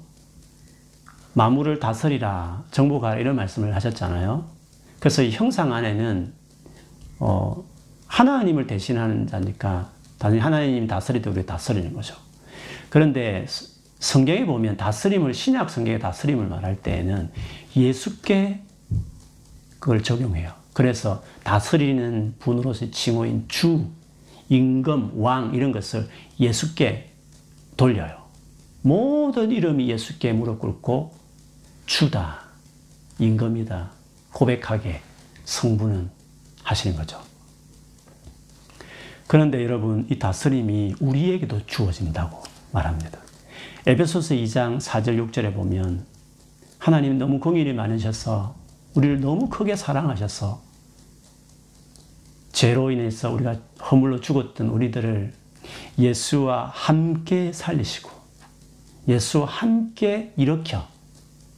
마물을 1.32 1.80
다스리라 1.80 2.62
정보가 2.70 3.16
이런 3.16 3.34
말씀을 3.34 3.74
하셨잖아요. 3.74 4.44
그래서 5.00 5.22
이 5.22 5.32
형상 5.32 5.72
안에는 5.72 6.32
어, 7.18 7.64
하나님을 8.06 8.68
대신하는 8.68 9.26
자니까 9.26 9.90
단순히 10.18 10.40
하나님 10.40 10.86
다스리되 10.86 11.28
우리 11.28 11.44
다스리는 11.44 11.92
거죠. 11.92 12.14
그런데 12.88 13.44
성경에 13.98 14.46
보면 14.46 14.76
다스림을 14.76 15.34
신약 15.34 15.70
성경의 15.70 15.98
다스림을 15.98 16.46
말할 16.46 16.82
때에는 16.82 17.32
예수께 17.74 18.62
그걸 19.80 20.04
적용해요. 20.04 20.52
그래서 20.72 21.24
다스리는 21.42 22.36
분으로서의 22.38 22.92
칭호인 22.92 23.46
주, 23.48 23.86
임금, 24.48 25.12
왕 25.20 25.54
이런 25.54 25.72
것을 25.72 26.08
예수께 26.38 27.12
돌려요. 27.76 28.26
모든 28.82 29.50
이름이 29.50 29.88
예수께 29.90 30.32
무릎 30.32 30.60
꿇고 30.60 31.14
주다, 31.86 32.40
임금이다 33.18 33.90
고백하게 34.32 35.00
성부는 35.44 36.10
하시는 36.62 36.96
거죠. 36.96 37.20
그런데 39.26 39.62
여러분 39.64 40.06
이 40.10 40.18
다스림이 40.18 40.96
우리에게도 41.00 41.66
주어진다고 41.66 42.42
말합니다. 42.72 43.18
에베소서 43.86 44.34
2장 44.34 44.80
4절 44.80 45.30
6절에 45.30 45.54
보면 45.54 46.04
하나님 46.78 47.18
너무 47.18 47.40
공일이 47.40 47.72
많으셔서 47.72 48.54
우리를 48.94 49.20
너무 49.20 49.48
크게 49.48 49.74
사랑하셔서 49.74 50.62
죄로 52.56 52.90
인해서 52.90 53.30
우리가 53.30 53.56
허물로 53.82 54.22
죽었던 54.22 54.68
우리들을 54.68 55.34
예수와 55.98 56.70
함께 56.72 57.52
살리시고 57.52 58.10
예수와 59.08 59.46
함께 59.46 60.32
일으켜 60.38 60.88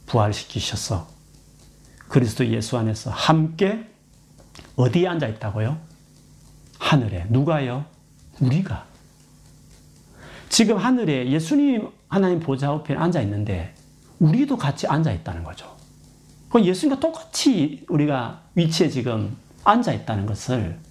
부활시키셔서 0.06 1.06
그리스도 2.08 2.44
예수 2.48 2.76
안에서 2.76 3.12
함께 3.12 3.86
어디에 4.74 5.06
앉아 5.06 5.28
있다고요? 5.28 5.78
하늘에. 6.80 7.26
누가요? 7.28 7.84
우리가. 8.40 8.84
지금 10.48 10.78
하늘에 10.78 11.30
예수님 11.30 11.90
하나님 12.08 12.40
보좌 12.40 12.72
우편에 12.72 12.98
앉아 12.98 13.20
있는데 13.20 13.72
우리도 14.18 14.56
같이 14.56 14.88
앉아 14.88 15.12
있다는 15.12 15.44
거죠. 15.44 15.76
예수님과 16.60 16.98
똑같이 16.98 17.86
우리가 17.88 18.42
위치에 18.56 18.88
지금 18.88 19.36
앉아 19.62 19.92
있다는 19.92 20.26
것을 20.26 20.87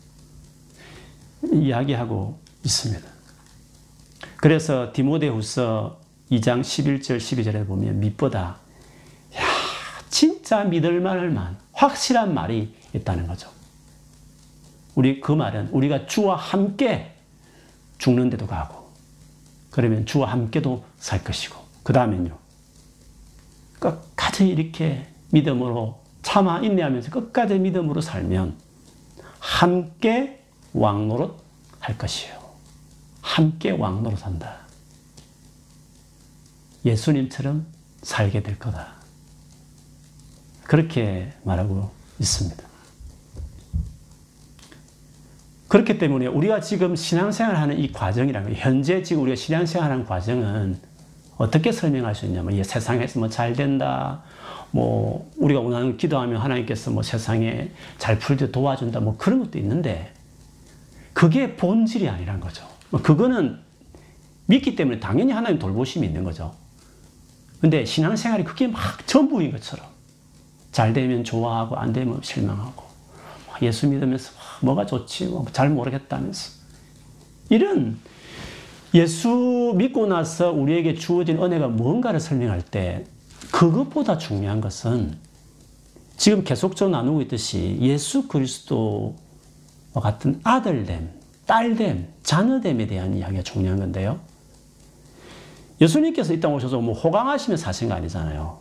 이야기하고 1.53 2.39
있습니다. 2.63 3.07
그래서 4.37 4.91
디모데후서 4.93 5.99
2장 6.31 6.61
11절 6.61 7.17
12절에 7.17 7.65
보면 7.67 7.99
밑보다 7.99 8.57
야 9.35 9.41
진짜 10.09 10.63
믿을 10.63 10.99
만한 10.99 11.57
확실한 11.73 12.33
말이 12.33 12.73
있다는 12.93 13.27
거죠. 13.27 13.49
우리 14.95 15.21
그 15.21 15.31
말은 15.31 15.69
우리가 15.69 16.07
주와 16.07 16.35
함께 16.35 17.13
죽는 17.97 18.29
데도 18.31 18.47
가고 18.47 18.87
그러면 19.69 20.05
주와 20.05 20.31
함께도 20.31 20.83
살 20.97 21.23
것이고 21.23 21.55
그 21.83 21.93
다음엔요 21.93 22.37
끝까지 23.79 24.47
이렇게 24.47 25.07
믿음으로 25.31 26.01
참아 26.23 26.61
인내하면서 26.61 27.11
끝까지 27.11 27.59
믿음으로 27.59 28.01
살면 28.01 28.57
함께 29.39 30.36
왕노릇 30.77 31.35
할 31.79 31.97
것이요 31.97 32.33
함께 33.21 33.71
왕노릇 33.71 34.25
한다. 34.25 34.57
예수님처럼 36.85 37.65
살게 38.01 38.43
될 38.43 38.57
거다. 38.57 38.93
그렇게 40.63 41.33
말하고 41.43 41.91
있습니다. 42.19 42.63
그렇기 45.67 45.97
때문에 45.97 46.27
우리가 46.27 46.61
지금 46.61 46.95
신앙생활 46.95 47.57
하는 47.57 47.77
이 47.77 47.91
과정이라는 47.91 48.55
현재 48.55 49.03
지금 49.03 49.23
우리가 49.23 49.35
신앙생활 49.35 49.91
하는 49.91 50.05
과정은 50.05 50.79
어떻게 51.37 51.71
설명할 51.71 52.15
수 52.15 52.25
있냐면 52.25 52.53
이 52.53 52.63
세상에서 52.63 53.19
뭐 53.19 53.29
잘 53.29 53.53
된다, 53.53 54.23
뭐 54.71 55.29
우리가 55.37 55.59
원하는 55.59 55.97
기도하면 55.97 56.41
하나님께서 56.41 56.91
뭐 56.91 57.03
세상에 57.03 57.71
잘 57.97 58.17
풀게 58.17 58.51
도와준다, 58.51 59.01
뭐 59.01 59.17
그런 59.17 59.39
것도 59.39 59.59
있는데 59.59 60.13
그게 61.17 61.55
본질이 61.55 62.07
아니란 62.07 62.39
거죠. 62.39 62.63
뭐 62.91 63.01
그거는 63.01 63.57
믿기 64.45 64.75
때문에 64.75 64.99
당연히 64.99 65.31
하나님 65.31 65.57
돌보심이 65.57 66.05
있는 66.05 66.23
거죠. 66.23 66.53
근데 67.59 67.85
신앙생활이 67.85 68.43
그게 68.43 68.67
막 68.67 68.79
전부인 69.07 69.51
것처럼 69.51 69.87
잘 70.71 70.93
되면 70.93 71.23
좋아하고 71.23 71.75
안 71.75 71.91
되면 71.91 72.19
실망하고 72.21 72.83
예수 73.63 73.87
믿으면서 73.87 74.31
뭐가 74.61 74.85
좋지 74.85 75.25
뭐잘 75.25 75.71
모르겠다면서 75.71 76.51
이런 77.49 77.97
예수 78.93 79.73
믿고 79.75 80.05
나서 80.05 80.51
우리에게 80.51 80.93
주어진 80.93 81.41
은혜가 81.41 81.69
뭔가를 81.69 82.19
설명할 82.19 82.61
때 82.61 83.05
그것보다 83.51 84.19
중요한 84.19 84.61
것은 84.61 85.17
지금 86.15 86.43
계속적으로 86.43 86.95
나누고 86.95 87.23
있듯이 87.23 87.75
예수 87.81 88.27
그리스도와 88.27 89.13
같은 89.99 90.39
아들됨, 90.43 91.09
딸됨, 91.45 92.07
자녀됨에 92.23 92.87
대한 92.87 93.15
이야기가 93.15 93.43
중요한 93.43 93.79
건데요. 93.79 94.19
예수님께서 95.79 96.33
이 96.33 96.39
땅 96.39 96.53
오셔서 96.53 96.79
뭐 96.81 96.93
호강하시며 96.93 97.57
사신 97.57 97.87
거 97.89 97.95
아니잖아요. 97.95 98.59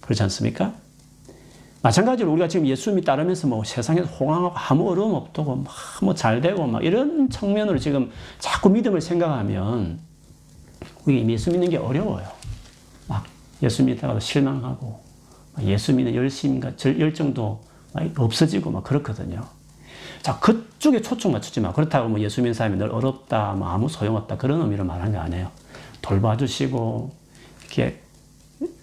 그렇지 0.00 0.22
않습니까? 0.24 0.74
마찬가지로 1.82 2.30
우리가 2.32 2.46
지금 2.48 2.66
예수님이 2.66 3.02
따르면서 3.02 3.46
뭐 3.48 3.64
세상에서 3.64 4.06
호강하고 4.06 4.52
아무 4.54 4.90
어려움 4.90 5.14
없다고 5.14 5.56
막 5.56 5.72
뭐 6.02 6.14
잘 6.14 6.40
되고 6.42 6.66
막 6.66 6.84
이런 6.84 7.30
측면으로 7.30 7.78
지금 7.78 8.10
자꾸 8.38 8.68
믿음을 8.68 9.00
생각하면 9.00 9.98
우리 11.06 11.26
예수 11.30 11.50
믿는 11.50 11.70
게 11.70 11.78
어려워요. 11.78 12.26
막 13.08 13.24
예수 13.62 13.82
믿다가도 13.82 14.20
실망하고 14.20 15.00
예수 15.62 15.94
믿는 15.94 16.14
열심과 16.14 16.72
열정도 16.98 17.62
없어지고 18.16 18.70
막 18.70 18.84
그렇거든요. 18.84 19.42
자, 20.22 20.38
그쪽에 20.38 21.00
초점 21.00 21.32
맞추지 21.32 21.60
마. 21.60 21.72
그렇다고 21.72 22.08
뭐 22.08 22.20
예수 22.20 22.40
믿는 22.40 22.54
사람이 22.54 22.76
늘 22.76 22.90
어렵다, 22.90 23.52
뭐 23.52 23.68
아무 23.68 23.88
소용없다 23.88 24.36
그런 24.36 24.60
의미로 24.60 24.84
말하는 24.84 25.12
게 25.12 25.18
아니에요. 25.18 25.50
돌봐주시고 26.02 27.12
이렇게 27.60 28.00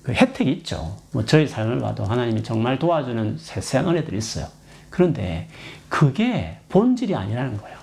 그 0.02 0.14
혜택이 0.14 0.52
있죠. 0.54 0.98
뭐 1.12 1.26
저희 1.26 1.48
삶을 1.48 1.80
봐도 1.80 2.04
하나님이 2.06 2.44
정말 2.44 2.80
도와주는 2.80 3.38
세세한 3.38 3.88
은혜들이 3.88 4.18
있어요. 4.18 4.48
그런데 4.90 5.48
그게 5.90 6.58
본질이 6.70 7.14
아니라는 7.14 7.58
거예요. 7.58 7.78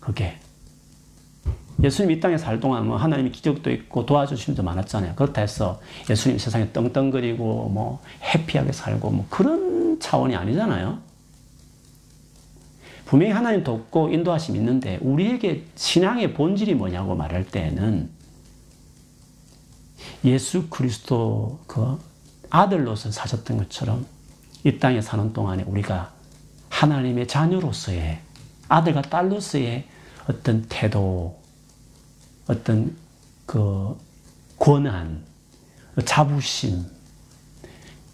그게. 0.00 0.38
예수님 1.82 2.10
이 2.10 2.20
땅에 2.20 2.38
살 2.38 2.58
동안 2.58 2.86
뭐 2.86 2.96
하나님이 2.96 3.30
기적도 3.32 3.70
있고 3.70 4.06
도와주심도 4.06 4.62
많았잖아요. 4.62 5.14
그렇다 5.14 5.42
해서 5.42 5.78
예수님 6.08 6.38
세상에 6.38 6.72
떵떵거리고 6.72 7.68
뭐 7.68 8.00
해피하게 8.22 8.72
살고 8.72 9.10
뭐 9.10 9.26
그런 9.28 10.00
차원이 10.00 10.34
아니잖아요. 10.34 11.05
분명히 13.06 13.32
하나님 13.32 13.62
돕고 13.62 14.10
인도하심 14.10 14.56
있는데 14.56 14.98
우리에게 15.00 15.64
신앙의 15.76 16.34
본질이 16.34 16.74
뭐냐고 16.74 17.14
말할 17.14 17.46
때는 17.46 18.10
예수 20.24 20.68
그리스도 20.68 21.60
그 21.68 21.98
아들로서 22.50 23.12
사셨던 23.12 23.58
것처럼 23.58 24.04
이 24.64 24.78
땅에 24.78 25.00
사는 25.00 25.32
동안에 25.32 25.62
우리가 25.62 26.12
하나님의 26.68 27.28
자녀로서의 27.28 28.18
아들과 28.68 29.02
딸로서의 29.02 29.86
어떤 30.28 30.66
태도, 30.68 31.40
어떤 32.48 32.96
그 33.46 33.96
권한, 34.58 35.22
자부심, 36.04 36.84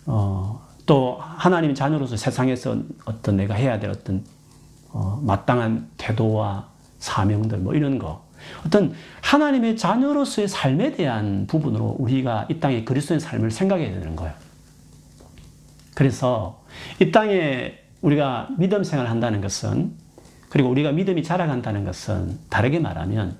어, 0.04 0.68
또 0.84 1.16
하나님의 1.18 1.74
자녀로서 1.74 2.18
세상에서 2.18 2.76
어떤 3.06 3.36
내가 3.38 3.54
해야 3.54 3.80
될 3.80 3.88
어떤 3.88 4.22
어, 4.92 5.20
마땅한 5.24 5.90
태도와 5.96 6.68
사명들 6.98 7.58
뭐 7.58 7.74
이런 7.74 7.98
거 7.98 8.24
어떤 8.66 8.94
하나님의 9.20 9.76
자녀로서의 9.76 10.48
삶에 10.48 10.92
대한 10.92 11.46
부분으로 11.46 11.96
우리가 11.98 12.46
이 12.50 12.60
땅에 12.60 12.84
그리스도의 12.84 13.20
삶을 13.20 13.50
생각해야 13.50 13.90
되는 13.90 14.16
거예요. 14.16 14.34
그래서 15.94 16.64
이 17.00 17.10
땅에 17.10 17.78
우리가 18.00 18.48
믿음 18.58 18.84
생활을 18.84 19.10
한다는 19.10 19.40
것은 19.40 19.92
그리고 20.48 20.68
우리가 20.70 20.92
믿음이 20.92 21.22
자라간다는 21.22 21.84
것은 21.84 22.38
다르게 22.50 22.78
말하면 22.78 23.38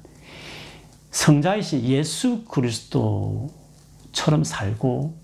성자이신 1.11 1.85
예수 1.85 2.45
그리스도처럼 2.45 4.45
살고 4.45 5.21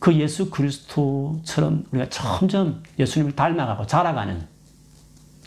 그 0.00 0.14
예수 0.14 0.50
그리스도처럼 0.50 1.84
우리가 1.92 2.10
점점 2.10 2.82
예수님을 2.98 3.36
닮아가고 3.36 3.86
자라가는 3.86 4.53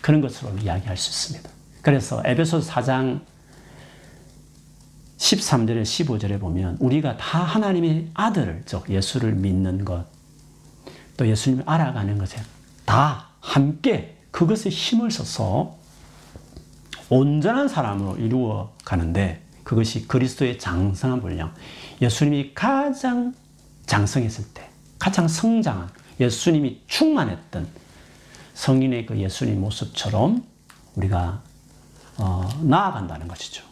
그런 0.07 0.21
것으로 0.21 0.57
이야기할 0.57 0.95
수 0.95 1.09
있습니다. 1.09 1.49
그래서 1.81 2.21
에베소 2.23 2.61
4장 2.61 3.19
13절에 5.17 5.81
15절에 5.81 6.39
보면 6.39 6.77
우리가 6.79 7.17
다 7.17 7.39
하나님의 7.39 8.11
아들, 8.13 8.63
즉 8.65 8.89
예수를 8.89 9.33
믿는 9.33 9.83
것, 9.83 10.05
또 11.17 11.27
예수님을 11.27 11.65
알아가는 11.67 12.17
것에 12.19 12.41
다 12.85 13.31
함께 13.41 14.17
그것에 14.31 14.69
힘을 14.69 15.11
써서 15.11 15.75
온전한 17.09 17.67
사람으로 17.67 18.15
이루어 18.15 18.71
가는데 18.85 19.43
그것이 19.65 20.07
그리스도의 20.07 20.57
장성한 20.57 21.19
분량, 21.19 21.53
예수님이 22.01 22.53
가장 22.53 23.33
장성했을 23.87 24.45
때, 24.53 24.69
가장 24.99 25.27
성장한, 25.27 25.89
예수님이 26.21 26.79
충만했던 26.87 27.86
성인의 28.57 29.05
그 29.05 29.19
예수님 29.19 29.61
모습처럼 29.61 30.43
우리가 30.95 31.43
어, 32.17 32.49
나아간다는 32.63 33.27
것이죠. 33.27 33.63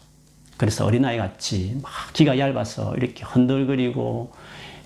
그래서 0.57 0.85
어린아이 0.85 1.17
같이 1.17 1.79
막 1.81 1.91
기가 2.13 2.37
얇아서 2.37 2.95
이렇게 2.95 3.23
흔들거리고 3.25 4.31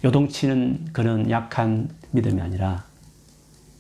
요동치는 0.05 0.91
그런 0.93 1.29
약한 1.29 1.89
믿음이 2.11 2.41
아니라 2.41 2.85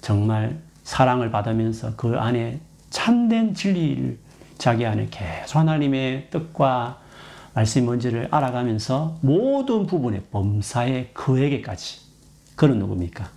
정말 0.01 0.59
사랑을 0.83 1.31
받으면서 1.31 1.95
그 1.95 2.17
안에 2.17 2.59
참된 2.89 3.53
진리를 3.53 4.19
자기 4.57 4.85
안에 4.85 5.07
계속 5.09 5.59
하나님의 5.59 6.31
뜻과 6.31 6.99
말씀이 7.53 7.85
뭔지를 7.85 8.27
알아가면서 8.29 9.19
모든 9.21 9.87
부분의 9.87 10.23
범사의 10.31 11.11
그에게까지 11.13 12.01
그는 12.57 12.77
누굽니까? 12.79 13.29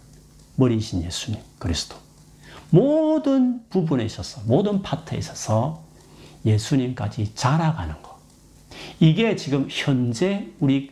머리이신 0.57 1.05
예수님 1.05 1.41
그리스도 1.61 2.03
모든 2.73 3.69
부분에 3.69 4.05
있어서 4.05 4.41
모든 4.47 4.83
파트에 4.83 5.19
있어서 5.19 5.85
예수님까지 6.45 7.35
자라가는 7.35 8.03
것 8.03 8.17
이게 8.99 9.37
지금 9.37 9.69
현재 9.71 10.49
우리 10.59 10.91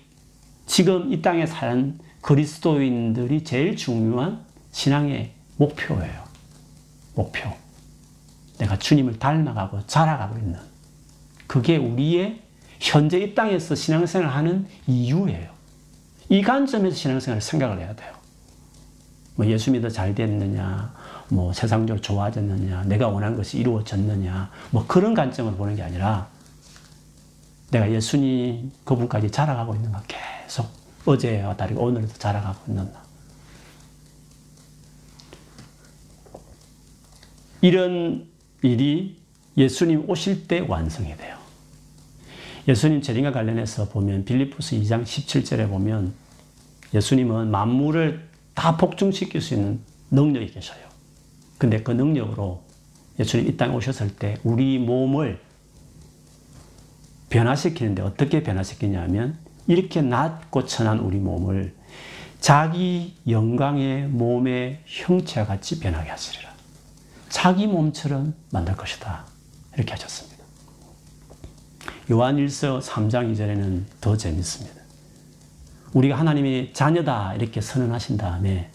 지금 0.66 1.12
이 1.12 1.22
땅에 1.22 1.46
사는 1.46 1.98
그리스도인들이 2.20 3.44
제일 3.44 3.76
중요한 3.76 4.44
신앙의 4.72 5.32
목표예요. 5.56 6.24
목표. 7.14 7.50
내가 8.58 8.78
주님을 8.78 9.18
닮아가고 9.18 9.86
자라가고 9.86 10.38
있는. 10.38 10.58
그게 11.46 11.76
우리의 11.76 12.42
현재 12.78 13.18
이 13.18 13.34
땅에서 13.34 13.74
신앙생활을 13.74 14.34
하는 14.34 14.66
이유예요. 14.86 15.50
이 16.28 16.42
관점에서 16.42 16.94
신앙생활을 16.94 17.42
생각을 17.42 17.80
해야 17.80 17.94
돼요. 17.96 18.12
뭐 19.34 19.46
예수 19.46 19.70
믿어 19.70 19.88
잘 19.88 20.14
됐느냐, 20.14 20.94
뭐 21.30 21.52
세상적으로 21.52 22.00
좋아졌느냐, 22.00 22.84
내가 22.84 23.08
원한 23.08 23.36
것이 23.36 23.58
이루어졌느냐, 23.58 24.50
뭐 24.70 24.86
그런 24.86 25.14
관점을 25.14 25.52
보는 25.54 25.76
게 25.76 25.82
아니라 25.82 26.28
내가 27.70 27.90
예수님 27.90 28.72
그분까지 28.84 29.30
자라가고 29.30 29.74
있는가 29.76 30.02
계속 30.08 30.68
어제와 31.06 31.56
다르게 31.56 31.80
오늘도 31.80 32.14
자라가고 32.14 32.58
있는가 32.68 33.00
이런 37.62 38.26
일이 38.62 39.20
예수님 39.56 40.08
오실 40.08 40.48
때 40.48 40.60
완성이 40.60 41.16
돼요. 41.16 41.36
예수님 42.66 43.02
재림과 43.02 43.32
관련해서 43.32 43.88
보면 43.88 44.24
빌리포스 44.24 44.76
2장 44.80 45.02
17절에 45.02 45.68
보면 45.68 46.12
예수님은 46.94 47.50
만물을 47.50 48.28
다 48.54 48.76
복종시킬 48.76 49.40
수 49.40 49.54
있는 49.54 49.80
능력이 50.10 50.52
계셔요. 50.52 50.89
근데 51.61 51.83
그 51.83 51.90
능력으로 51.90 52.62
예수님 53.18 53.46
이 53.46 53.57
땅에 53.59 53.75
오셨을 53.75 54.16
때 54.16 54.38
우리 54.44 54.79
몸을 54.79 55.38
변화시키는데 57.29 58.01
어떻게 58.01 58.42
변화시키냐면 58.42 59.37
이렇게 59.66 60.01
낮고 60.01 60.64
천한 60.64 61.01
우리 61.01 61.18
몸을 61.18 61.75
자기 62.40 63.14
영광의 63.29 64.09
몸의 64.09 64.81
형체와 64.87 65.46
같이 65.46 65.81
변하게 65.81 66.09
하시리라. 66.09 66.51
자기 67.29 67.66
몸처럼 67.66 68.33
만들 68.51 68.75
것이다. 68.75 69.27
이렇게 69.75 69.92
하셨습니다. 69.92 70.42
요한 72.11 72.38
1서 72.38 72.81
3장 72.81 73.35
2절에는 73.35 73.83
더 74.01 74.16
재밌습니다. 74.16 74.81
우리가 75.92 76.18
하나님의 76.18 76.73
자녀다 76.73 77.35
이렇게 77.35 77.61
선언하신 77.61 78.16
다음에 78.16 78.70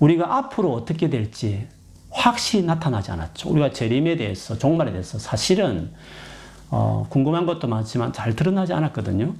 우리가 0.00 0.36
앞으로 0.36 0.74
어떻게 0.74 1.08
될지 1.08 1.68
확실히 2.10 2.64
나타나지 2.64 3.10
않았죠. 3.12 3.48
우리가 3.50 3.70
재림에 3.72 4.16
대해서 4.16 4.58
종말에 4.58 4.90
대해서 4.90 5.18
사실은 5.18 5.92
어, 6.70 7.06
궁금한 7.08 7.46
것도 7.46 7.68
많지만 7.68 8.12
잘 8.12 8.34
드러나지 8.34 8.72
않았거든요. 8.72 9.34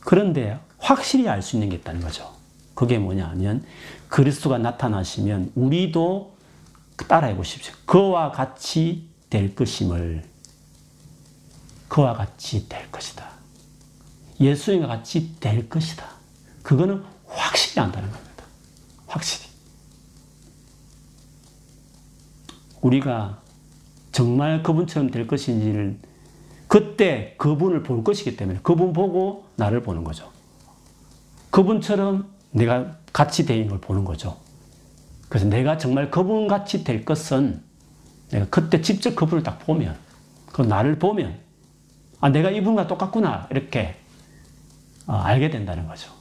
그런데 0.00 0.58
확실히 0.78 1.28
알 1.28 1.42
수 1.42 1.56
있는 1.56 1.68
게 1.68 1.76
있다는 1.76 2.00
거죠. 2.00 2.30
그게 2.74 2.98
뭐냐 2.98 3.28
하면 3.30 3.64
그리스도가 4.08 4.58
나타나시면 4.58 5.52
우리도 5.54 6.34
따라해 7.08 7.36
보십시오. 7.36 7.74
그와 7.86 8.32
같이 8.32 9.08
될 9.28 9.54
것임을 9.54 10.24
그와 11.88 12.14
같이 12.14 12.68
될 12.68 12.90
것이다. 12.90 13.28
예수님과 14.40 14.86
같이 14.86 15.38
될 15.40 15.68
것이다. 15.68 16.04
그거는 16.62 17.04
확실히 17.26 17.82
안다는 17.82 18.10
겁니다. 18.10 18.29
확실히. 19.10 19.50
우리가 22.80 23.42
정말 24.12 24.62
그분처럼 24.62 25.10
될 25.10 25.26
것인지를 25.26 25.98
그때 26.66 27.34
그분을 27.36 27.82
볼 27.82 28.04
것이기 28.04 28.36
때문에 28.36 28.60
그분 28.62 28.92
보고 28.92 29.44
나를 29.56 29.82
보는 29.82 30.04
거죠. 30.04 30.30
그분처럼 31.50 32.30
내가 32.52 32.96
같이 33.12 33.44
되는 33.44 33.68
걸 33.68 33.80
보는 33.80 34.04
거죠. 34.04 34.38
그래서 35.28 35.46
내가 35.46 35.78
정말 35.78 36.10
그분 36.10 36.48
같이 36.48 36.84
될 36.84 37.04
것은 37.04 37.62
내가 38.30 38.46
그때 38.48 38.80
직접 38.80 39.14
그분을 39.16 39.42
딱 39.42 39.58
보면, 39.58 39.96
그 40.52 40.62
나를 40.62 40.98
보면, 40.98 41.40
아, 42.20 42.28
내가 42.28 42.50
이분과 42.50 42.86
똑같구나. 42.86 43.48
이렇게 43.50 43.96
어, 45.06 45.14
알게 45.14 45.50
된다는 45.50 45.88
거죠. 45.88 46.12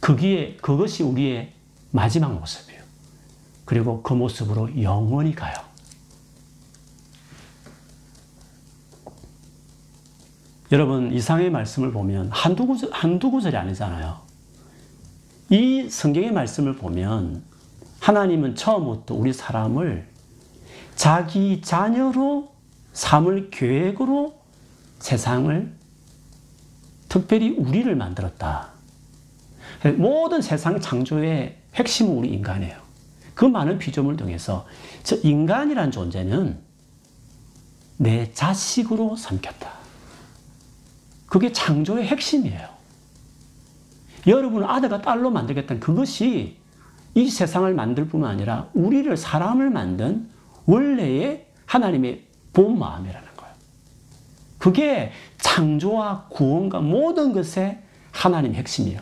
그기에, 0.00 0.56
그것이 0.56 1.02
우리의 1.02 1.52
마지막 1.92 2.32
모습이에요. 2.34 2.82
그리고 3.64 4.02
그 4.02 4.12
모습으로 4.12 4.82
영원히 4.82 5.34
가요. 5.34 5.54
여러분, 10.72 11.12
이상의 11.12 11.50
말씀을 11.50 11.92
보면 11.92 12.30
한두 12.32 12.66
구절, 12.66 12.90
한두 12.92 13.30
구절이 13.30 13.56
아니잖아요. 13.56 14.20
이 15.50 15.88
성경의 15.88 16.32
말씀을 16.32 16.76
보면 16.76 17.44
하나님은 18.00 18.56
처음부터 18.56 19.14
우리 19.14 19.34
사람을 19.34 20.08
자기 20.96 21.60
자녀로 21.60 22.52
삼을 22.94 23.50
계획으로 23.50 24.40
세상을 24.98 25.76
특별히 27.08 27.50
우리를 27.50 27.94
만들었다. 27.94 28.70
모든 29.96 30.40
세상 30.40 30.80
창조의 30.80 31.61
핵심은 31.74 32.12
우리 32.16 32.28
인간이에요. 32.28 32.76
그 33.34 33.44
많은 33.44 33.78
피조물 33.78 34.16
등에서 34.16 34.66
저 35.02 35.16
인간이란 35.16 35.90
존재는 35.90 36.58
내 37.96 38.32
자식으로 38.32 39.16
삼켰다. 39.16 39.70
그게 41.26 41.52
창조의 41.52 42.06
핵심이에요. 42.06 42.68
여러분을 44.26 44.70
아들과 44.70 45.00
딸로 45.02 45.30
만들겠다는 45.30 45.80
그것이 45.80 46.58
이 47.14 47.30
세상을 47.30 47.72
만들 47.74 48.06
뿐만 48.08 48.30
아니라 48.30 48.68
우리를 48.74 49.16
사람을 49.16 49.70
만든 49.70 50.28
원래의 50.66 51.46
하나님의 51.66 52.24
본 52.52 52.78
마음이라는 52.78 53.28
거예요. 53.36 53.54
그게 54.58 55.12
창조와 55.38 56.26
구원과 56.28 56.80
모든 56.80 57.32
것의 57.32 57.82
하나님 58.10 58.54
핵심이에요. 58.54 59.00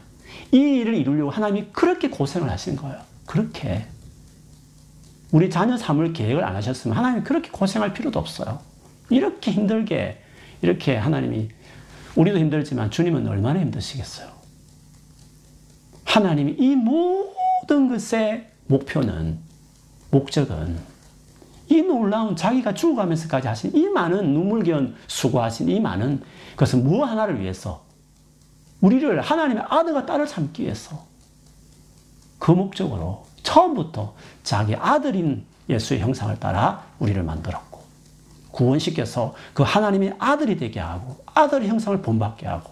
이 0.53 0.59
일을 0.59 0.95
이루려고 0.95 1.31
하나님이 1.31 1.69
그렇게 1.73 2.09
고생을 2.09 2.51
하신 2.51 2.77
거예요. 2.77 3.01
그렇게. 3.27 3.87
우리 5.33 5.49
자녀 5.49 5.77
삼을 5.77 6.13
계획을 6.13 6.43
안 6.43 6.57
하셨으면 6.57 6.97
하나님이 6.97 7.23
그렇게 7.23 7.51
고생할 7.51 7.93
필요도 7.93 8.19
없어요. 8.19 8.59
이렇게 9.11 9.53
힘들게, 9.53 10.23
이렇게 10.63 10.97
하나님이 10.97 11.49
우리도 12.17 12.39
힘들지만 12.39 12.91
주님은 12.91 13.27
얼마나 13.29 13.61
힘드시겠어요. 13.61 14.29
하나님이 16.05 16.57
이 16.59 16.75
모든 16.75 17.89
것의 17.89 18.49
목표는, 18.67 19.39
목적은 20.11 20.79
이 21.69 21.83
놀라운 21.83 22.35
자기가 22.35 22.75
죽어가면서까지 22.75 23.47
하신 23.47 23.77
이 23.77 23.89
많은 23.89 24.33
눈물겨운 24.33 24.97
수고하신 25.07 25.69
이 25.69 25.79
많은 25.79 26.21
것은 26.57 26.83
무엇 26.83 27.05
하나를 27.05 27.41
위해서 27.41 27.85
우리를 28.81 29.21
하나님의 29.21 29.65
아들과 29.69 30.07
딸을 30.07 30.27
삼기 30.27 30.63
위해서 30.63 31.05
그 32.39 32.51
목적으로 32.51 33.27
처음부터 33.43 34.15
자기 34.43 34.75
아들인 34.75 35.45
예수의 35.69 36.01
형상을 36.01 36.39
따라 36.41 36.85
우리를 36.99 37.23
만들었고 37.23 37.81
구원시켜서 38.51 39.35
그 39.55 39.63
하나님의 39.63 40.17
아들이 40.19 40.57
되게 40.57 40.81
하고 40.81 41.23
아들의 41.27 41.69
형상을 41.69 42.01
본받게 42.03 42.47
하고 42.47 42.71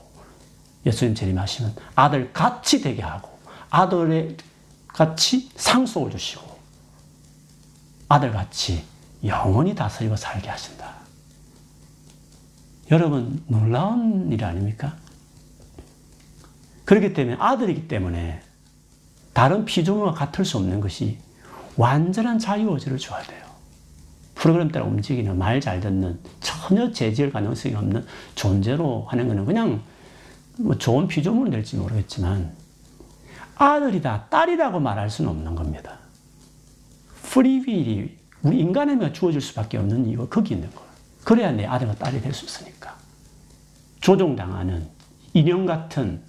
예수님 0.87 1.15
재림하시면 1.15 1.77
아들 1.95 2.33
같이 2.33 2.81
되게 2.81 3.03
하고 3.03 3.39
아들의 3.71 4.37
같이 4.89 5.51
상속을 5.55 6.11
주시고 6.11 6.59
아들 8.09 8.33
같이 8.33 8.85
영원히 9.25 9.75
다스리고 9.75 10.17
살게 10.17 10.49
하신다. 10.49 10.95
여러분 12.91 13.43
놀라운 13.47 14.33
일 14.33 14.45
아닙니까? 14.45 14.97
그렇기 16.89 17.13
때문에 17.13 17.37
아들이기 17.39 17.87
때문에 17.87 18.41
다른 19.35 19.67
피조물과 19.67 20.13
같을 20.15 20.47
수 20.47 20.57
없는 20.57 20.81
것이 20.81 21.19
완전한 21.77 22.39
자유의지를 22.39 22.97
줘야 22.97 23.23
돼요. 23.25 23.45
프로그램 24.35 24.71
따라 24.71 24.87
움직이는 24.87 25.37
말 25.37 25.61
잘 25.61 25.81
듣는 25.81 26.19
전혀 26.41 26.91
재질 26.91 27.31
가능성이 27.31 27.75
없는 27.75 28.07
존재로 28.37 29.05
하는 29.07 29.29
것은 29.29 29.45
그냥 29.45 29.83
뭐 30.57 30.79
좋은 30.79 31.07
피조물은 31.09 31.51
될지 31.53 31.77
모르겠지만 31.77 32.57
아들이다 33.57 34.29
딸이라고 34.31 34.81
말할 34.81 35.11
수는 35.11 35.31
없는 35.31 35.57
겁니다. 35.57 35.99
프리윌이 37.23 38.17
우리 38.45 38.61
인간에게 38.61 39.13
주어질 39.13 39.43
수밖에 39.43 39.77
없는 39.77 40.07
이유가 40.07 40.27
거기 40.29 40.55
있는 40.55 40.71
거예요. 40.71 40.89
그래야 41.23 41.53
내 41.53 41.67
아들과 41.67 41.97
딸이 41.97 42.23
될 42.23 42.33
수 42.33 42.47
있으니까. 42.47 42.97
조종당하는 44.01 44.89
인형 45.35 45.67
같은 45.67 46.23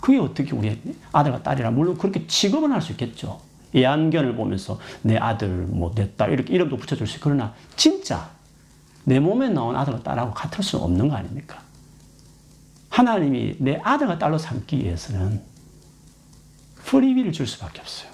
그게 0.00 0.18
어떻게 0.18 0.54
우리 0.54 0.80
아들과 1.12 1.42
딸이라 1.42 1.70
물론 1.72 1.98
그렇게 1.98 2.26
취급은 2.26 2.72
할 2.72 2.80
수 2.80 2.92
있겠죠. 2.92 3.40
이 3.74 3.84
안견을 3.84 4.34
보면서 4.36 4.78
내 5.02 5.16
아들, 5.18 5.48
뭐 5.48 5.92
내 5.94 6.10
딸 6.16 6.32
이렇게 6.32 6.54
이름도 6.54 6.76
붙여줄 6.78 7.06
수 7.06 7.20
그러나 7.20 7.54
진짜 7.76 8.30
내 9.04 9.20
몸에 9.20 9.48
나온 9.50 9.76
아들과 9.76 10.02
딸하고 10.02 10.32
같을 10.32 10.62
수 10.64 10.78
없는 10.78 11.08
거 11.08 11.16
아닙니까? 11.16 11.60
하나님이 12.90 13.56
내 13.58 13.78
아들과 13.82 14.18
딸로 14.18 14.38
삼기 14.38 14.78
위해서는 14.78 15.42
프리윌을 16.84 17.32
줄 17.32 17.46
수밖에 17.46 17.80
없어요. 17.80 18.10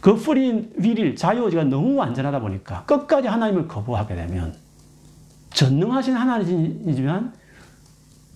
그 0.00 0.14
프리윌을 0.16 1.16
자유의지가 1.16 1.64
너무 1.64 1.96
완전하다 1.96 2.40
보니까 2.40 2.84
끝까지 2.84 3.26
하나님을 3.26 3.66
거부하게 3.66 4.14
되면 4.14 4.56
전능하신 5.52 6.14
하나님이지만 6.14 7.34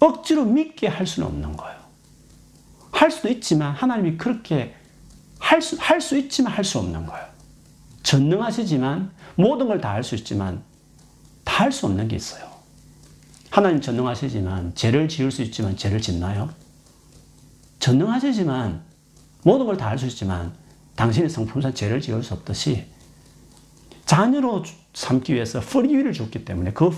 억지로 0.00 0.44
믿게 0.44 0.88
할 0.88 1.06
수는 1.06 1.28
없는 1.28 1.56
거예요. 1.56 1.81
할 3.02 3.10
수도 3.10 3.28
있지만 3.28 3.72
하나님이 3.74 4.16
그렇게 4.16 4.76
할 5.40 5.60
수, 5.60 5.76
할 5.80 6.00
수 6.00 6.16
있지만 6.16 6.52
할 6.52 6.62
수 6.64 6.78
없는 6.78 7.04
거예요. 7.06 7.26
전능하시지만 8.04 9.10
모든 9.34 9.66
걸 9.66 9.80
다 9.80 9.90
할 9.90 10.04
수 10.04 10.14
있지만 10.14 10.62
다 11.44 11.64
할 11.64 11.72
수 11.72 11.86
없는 11.86 12.06
게 12.06 12.14
있어요. 12.14 12.44
하나님 13.50 13.80
전능하시지만 13.80 14.76
죄를 14.76 15.08
지을 15.08 15.32
수 15.32 15.42
있지만 15.42 15.76
죄를 15.76 16.00
짓나요? 16.00 16.50
전능하시지만 17.80 18.82
모든 19.42 19.66
걸 19.66 19.76
다 19.76 19.88
할 19.88 19.98
수 19.98 20.06
있지만 20.06 20.54
당신의 20.94 21.28
성품상 21.28 21.74
죄를 21.74 22.00
지을 22.00 22.22
수 22.22 22.34
없듯이 22.34 22.86
자녀로 24.06 24.62
삼기 24.94 25.34
위해서 25.34 25.58
프리위를 25.58 26.12
줬기 26.12 26.44
때문에 26.44 26.72
그 26.72 26.90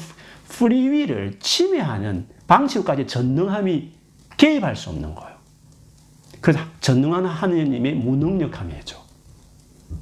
프리위를 0.49 1.39
침해하는 1.41 2.29
방식까지 2.47 3.07
전능함이 3.07 3.93
개입할 4.37 4.77
수 4.77 4.91
없는 4.91 5.15
거예요. 5.15 5.34
그래서 6.45 6.61
전능한 6.83 7.25
하나님의 7.25 7.95
무능력함이죠. 7.95 9.03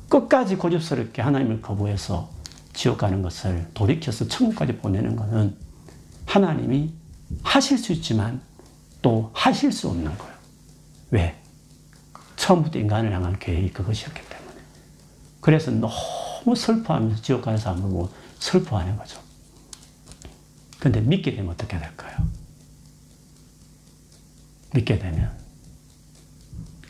끝까지 0.09 0.57
고집스럽게 0.57 1.23
하나님을 1.23 1.63
거부해서 1.63 2.33
지옥 2.73 2.99
가는 2.99 3.23
것을 3.23 3.69
돌이켜서 3.75 4.27
천국까지 4.27 4.79
보내는 4.79 5.15
것은 5.15 5.57
하나님이 6.27 6.93
하실 7.45 7.79
수 7.79 7.93
있지만 7.93 8.43
또 9.03 9.31
하실 9.33 9.71
수 9.71 9.89
없는 9.89 10.19
거예요. 10.19 10.35
왜? 11.13 11.41
처음부터 12.35 12.81
인간을 12.81 13.13
향한 13.13 13.39
계획이 13.39 13.73
그것이었기 13.73 14.21
때문에. 14.29 14.61
그래서 15.41 15.71
너무 15.71 16.57
슬퍼하면서 16.57 17.23
지옥 17.23 17.43
가는 17.43 17.57
사람을 17.57 17.89
뭐 17.89 18.13
슬퍼하는 18.41 18.97
거죠. 18.97 19.21
근데 20.81 21.01
믿게 21.01 21.37
되면 21.37 21.53
어떻게 21.53 21.79
될까요? 21.79 22.17
믿게 24.75 24.99
되면 24.99 25.42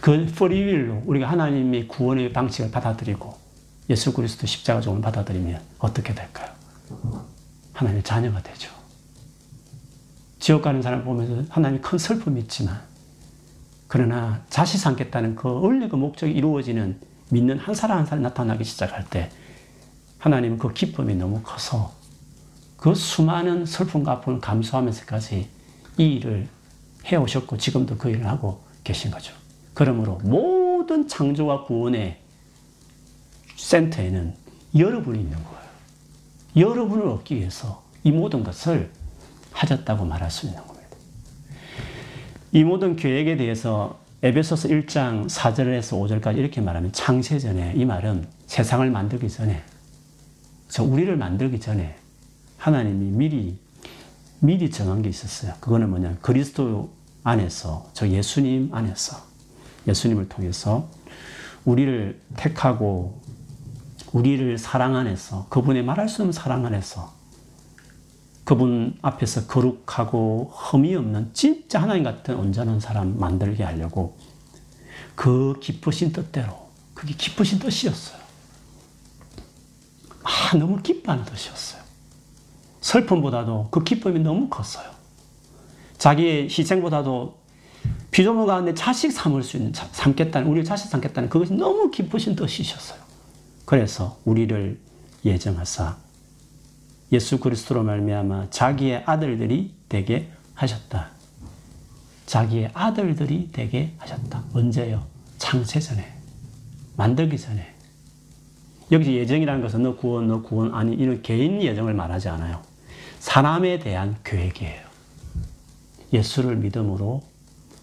그 0.03 0.27
프리윌로 0.27 1.05
우리가 1.07 1.31
하나님의 1.31 1.87
구원의 1.87 2.33
방식을 2.33 2.73
받아들이고 2.73 3.39
예수 3.89 4.13
그리스도 4.13 4.49
십자가 4.49 4.81
종을 4.81 5.01
받아들이면 5.01 5.61
어떻게 5.79 6.13
될까요? 6.13 6.51
하나님의 7.73 8.03
자녀가 8.03 8.43
되죠. 8.43 8.69
지옥 10.41 10.63
가는 10.63 10.83
사람 10.83 11.05
보면서 11.05 11.45
하나님이 11.49 11.81
큰 11.81 11.99
슬픔이 11.99 12.41
있지만 12.41 12.81
그러나 13.87 14.43
자식 14.51 14.79
삼겠다는 14.79 15.37
그 15.37 15.49
원래 15.49 15.87
그 15.87 15.95
목적이 15.95 16.33
이루어지는 16.33 16.99
믿는 17.29 17.61
한 17.61 17.73
사람 17.73 17.99
한 17.99 18.07
사람 18.07 18.25
나타나기 18.25 18.65
시작할 18.65 19.05
때 19.09 19.31
하나님은 20.19 20.59
그 20.59 20.73
기쁨이 20.73 21.15
너무 21.15 21.43
커서 21.45 21.93
그 22.77 22.97
수많은 22.97 23.67
슬픔과 23.67 24.11
아픔을 24.11 24.41
감수하면서까지 24.41 25.49
이 25.99 26.05
일을 26.05 26.49
해오셨고 27.07 27.57
지금도 27.57 27.99
그 27.99 28.11
일을 28.11 28.27
하고 28.27 28.65
계신 28.83 29.13
거죠. 29.13 29.42
그러므로 29.75 30.19
모든 30.23 31.09
창조와 31.09 31.65
구원의 31.65 32.19
센터에는 33.57 34.35
여러분이 34.77 35.19
있는 35.19 35.37
거예요. 35.37 35.63
여러분을 36.57 37.07
얻기 37.07 37.37
위해서 37.37 37.83
이 38.05 38.11
모든 38.11 38.45
것을 38.45 38.91
하셨다고 39.53 40.05
말할 40.05 40.31
수 40.31 40.47
있는 40.47 40.61
겁니다. 40.67 40.89
이 42.53 42.65
모든 42.65 42.97
계획에 42.97 43.37
대해서 43.37 44.01
에베소서 44.23 44.69
1장 44.69 45.29
4절에서 45.29 46.23
5절까지 46.23 46.37
이렇게 46.37 46.61
말하면 46.61 46.93
창세전에 46.93 47.75
이 47.77 47.85
말은 47.85 48.27
세상을 48.47 48.89
만들기 48.91 49.29
전에 49.29 49.63
저 50.69 50.85
우리를 50.85 51.17
만들기 51.17 51.61
전에 51.61 51.97
하나님이 52.59 53.11
미리 53.11 53.59
미리 54.39 54.71
정한 54.71 55.03
게 55.03 55.09
있었어요. 55.09 55.55
그거는 55.61 55.91
뭐냐 55.91 56.19
그리스도 56.21 56.93
안에서 57.25 57.91
저 57.95 58.09
예수님 58.09 58.71
안에서 58.73 59.32
예수님을 59.87 60.29
통해서 60.29 60.89
우리를 61.65 62.21
택하고 62.37 63.21
우리를 64.13 64.59
사랑 64.59 64.97
안에서 64.97 65.47
그분의 65.49 65.85
말할 65.85 66.09
수 66.09 66.23
없는 66.23 66.33
사랑 66.33 66.67
안에서 66.67 67.13
그분 68.45 68.99
앞에서 69.03 69.47
거룩하고 69.47 70.53
흠이 70.53 70.95
없는 70.97 71.31
진짜 71.33 71.81
하나님 71.81 72.03
같은 72.03 72.37
온전한 72.37 72.81
사람 72.81 73.19
만들게 73.19 73.63
하려고 73.63 74.17
그 75.15 75.55
기쁘신 75.61 76.13
뜻대로 76.13 76.69
그게 76.95 77.15
기쁘신 77.15 77.59
뜻이었어요. 77.59 78.21
아, 80.25 80.57
너무 80.57 80.83
기뻐하는 80.83 81.25
뜻이었어요. 81.25 81.83
슬픔보다도 82.81 83.69
그 83.71 83.85
기쁨이 83.85 84.21
너무 84.21 84.49
컸어요. 84.49 84.91
자기의 85.99 86.45
희생보다도 86.45 87.42
피조물 88.11 88.47
가운데 88.47 88.75
자식 88.75 89.11
삼을 89.11 89.43
수 89.43 89.57
있는, 89.57 89.73
삼겠다는, 89.75 90.47
우리를 90.49 90.65
자식 90.65 90.89
삼겠다는 90.89 91.29
그것이 91.29 91.55
너무 91.55 91.91
기쁘신 91.91 92.37
뜻이셨어요. 92.37 93.01
그래서 93.65 94.19
우리를 94.25 94.79
예정하사 95.25 95.97
예수 97.13 97.39
그리스도로 97.39 97.83
말미암아 97.83 98.49
자기의 98.51 99.05
아들들이 99.07 99.75
되게 99.89 100.31
하셨다. 100.55 101.11
자기의 102.27 102.71
아들들이 102.73 103.51
되게 103.53 103.93
하셨다. 103.99 104.45
언제요? 104.53 105.05
창세 105.39 105.81
전에. 105.81 106.15
만들기 106.97 107.39
전에. 107.39 107.75
여기서 108.91 109.13
예정이라는 109.13 109.63
것은 109.63 109.83
너 109.83 109.97
구원, 109.97 110.29
너 110.29 110.43
구원 110.43 110.75
아니 110.75 110.95
이런 110.95 111.23
개인 111.23 111.63
예정을 111.63 111.95
말하지 111.95 112.29
않아요. 112.31 112.63
사람에 113.21 113.79
대한 113.79 114.17
계획이에요. 114.25 114.81
예수를 116.13 116.57
믿음으로 116.57 117.23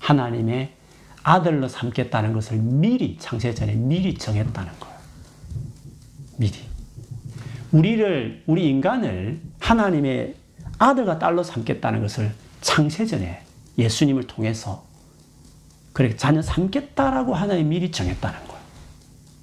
하나님의 0.10 0.74
아들로 1.22 1.68
삼겠다는 1.68 2.34
것을 2.34 2.58
미리 2.58 3.18
창세 3.20 3.54
전에 3.54 3.74
미리 3.74 4.16
정했다는 4.16 4.72
거예요. 4.80 4.96
미리. 6.38 6.54
우리를, 7.72 8.44
우리 8.48 8.68
인간을 8.70 9.40
하나님의 9.60 10.36
아들과 10.80 11.20
딸로 11.20 11.44
삼겠다는 11.44 12.02
것을 12.02 12.34
창세 12.62 13.06
전에 13.06 13.44
예수님을 13.78 14.26
통해서 14.26 14.84
그렇게 15.94 16.16
자녀 16.16 16.42
삼겠다라고 16.42 17.36
하나님 17.36 17.70
미리 17.70 17.92
정했다는 17.92 18.48
거예요. 18.48 18.62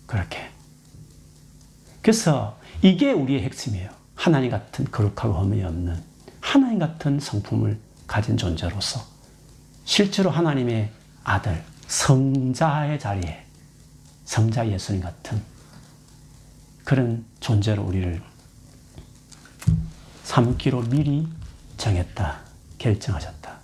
그렇게. 0.06 0.48
그래서 2.02 2.58
이게 2.82 3.12
우리의 3.12 3.42
핵심이에요. 3.42 3.90
하나님 4.16 4.50
같은 4.50 4.84
거룩하고 4.86 5.34
흠이 5.34 5.62
없는 5.62 5.96
하나님 6.40 6.78
같은 6.80 7.20
성품을 7.20 7.78
가진 8.08 8.36
존재로서 8.36 9.15
실제로 9.86 10.30
하나님의 10.30 10.90
아들, 11.22 11.64
성자의 11.86 12.98
자리에 12.98 13.44
성자 14.24 14.68
예수님 14.68 15.00
같은 15.00 15.40
그런 16.84 17.24
존재로 17.38 17.84
우리를 17.84 18.20
삼기로 20.24 20.82
미리 20.82 21.28
정했다, 21.76 22.40
결정하셨다. 22.78 23.56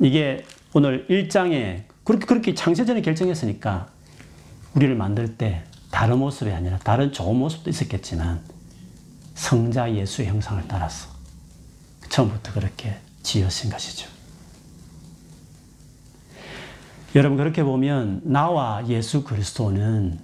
이게 0.00 0.44
오늘 0.74 1.06
1장에 1.08 1.84
그렇게, 2.04 2.26
그렇게 2.26 2.54
창세전에 2.54 3.00
결정했으니까 3.00 3.88
우리를 4.74 4.94
만들 4.94 5.38
때 5.38 5.64
다른 5.90 6.18
모습이 6.18 6.50
아니라 6.50 6.78
다른 6.78 7.10
좋은 7.10 7.36
모습도 7.36 7.70
있었겠지만 7.70 8.42
성자 9.34 9.94
예수의 9.94 10.28
형상을 10.28 10.62
따라서 10.68 11.08
처음부터 12.10 12.52
그렇게 12.52 12.98
지으신 13.22 13.70
것이죠. 13.70 14.15
여러분 17.16 17.38
그렇게 17.38 17.64
보면 17.64 18.20
나와 18.24 18.86
예수 18.88 19.24
그리스도는 19.24 20.20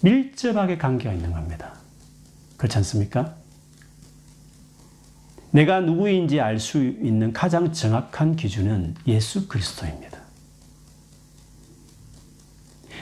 밀접하게 0.00 0.78
관계가 0.78 1.12
있는 1.12 1.30
겁니다. 1.30 1.74
그렇지 2.56 2.78
않습니까? 2.78 3.34
내가 5.50 5.80
누구인지 5.80 6.40
알 6.40 6.58
수 6.58 6.82
있는 6.82 7.34
가장 7.34 7.70
정확한 7.74 8.34
기준은 8.36 8.94
예수 9.06 9.46
그리스도입니다. 9.46 10.18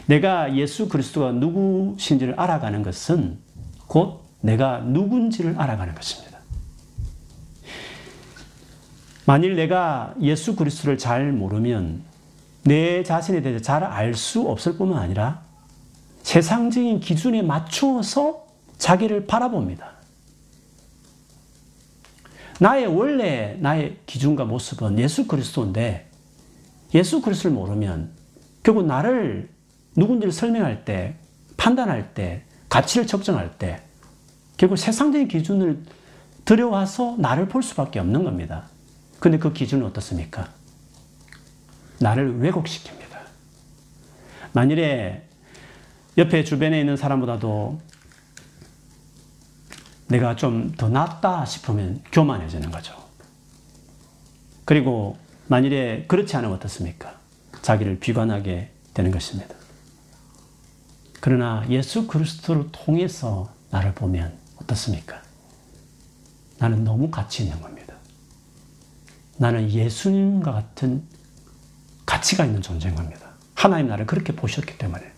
내가 0.07 0.57
예수 0.57 0.89
그리스도가 0.89 1.31
누구신지를 1.31 2.35
알아가는 2.41 2.83
것은 2.83 3.39
곧 3.87 4.25
내가 4.41 4.81
누군지를 4.81 5.55
알아가는 5.57 5.95
것입니다. 5.95 6.41
만일 9.25 9.55
내가 9.55 10.15
예수 10.21 10.57
그리스도를 10.57 10.99
잘 10.99 11.31
모르면 11.31 12.09
내 12.69 13.03
자신에 13.03 13.41
대해서 13.41 13.63
잘 13.63 13.83
알 13.83 14.15
수 14.15 14.43
없을 14.43 14.77
뿐만 14.77 14.99
아니라 14.99 15.43
세상적인 16.23 17.01
기준에 17.01 17.41
맞추어서 17.41 18.47
자기를 18.77 19.27
바라봅니다. 19.27 19.93
나의 22.61 22.87
원래 22.87 23.57
나의 23.61 23.97
기준과 24.05 24.45
모습은 24.45 24.99
예수 24.99 25.27
그리스도인데 25.27 26.11
예수 26.95 27.23
그리스도를 27.23 27.57
모르면 27.57 28.13
결국 28.63 28.85
나를 28.85 29.49
누군지를 29.97 30.33
설명할 30.33 30.85
때, 30.85 31.15
판단할 31.57 32.13
때, 32.15 32.43
가치를 32.69 33.07
측정할 33.07 33.57
때 33.59 33.81
결국 34.59 34.77
세상적인 34.77 35.29
기준을 35.29 35.83
들여와서 36.45 37.17
나를 37.19 37.49
볼 37.49 37.63
수밖에 37.63 37.99
없는 38.01 38.25
겁니다. 38.25 38.69
근데 39.21 39.39
그 39.39 39.53
기준은 39.53 39.87
어떻습니까? 39.87 40.58
나를 41.99 42.39
왜곡시킵니다. 42.41 43.19
만일에 44.53 45.27
옆에 46.17 46.45
주변에 46.45 46.81
있는 46.81 46.97
사람보다도 46.97 47.81
내가 50.09 50.37
좀 50.37 50.75
더 50.77 50.89
낫다 50.89 51.45
싶으면 51.45 52.03
교만해지는 52.13 52.71
거죠. 52.71 52.95
그리고 54.65 55.17
만일에 55.49 56.05
그렇지 56.09 56.37
않으면 56.37 56.57
어떻습니까? 56.57 57.15
자기를 57.63 57.99
비관하게 58.01 58.71
되는 58.95 59.11
것입니다. 59.11 59.55
그러나 61.21 61.65
예수 61.69 62.07
그리스도를 62.07 62.69
통해서 62.73 63.53
나를 63.71 63.95
보면 63.95 64.33
어떻습니까? 64.63 65.21
나는 66.59 66.85
너무 66.85 67.11
가치 67.11 67.45
있는 67.45 67.61
겁니다. 67.61 67.95
나는 69.37 69.71
예수님과 69.71 70.53
같은 70.53 71.05
가치가 72.09 72.47
있는 72.47 72.63
존재인 72.63 72.95
겁니다. 72.95 73.29
하나님 73.55 73.89
나를 73.89 74.07
그렇게 74.07 74.35
보셨기 74.35 74.79
때문에 74.79 75.13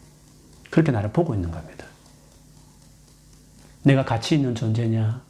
그렇게 0.70 0.90
나를 0.90 1.12
보고 1.12 1.36
있는 1.36 1.52
겁니다. 1.52 1.86
내가 3.84 4.04
가치 4.04 4.34
있는 4.34 4.56
존재냐? 4.56 5.22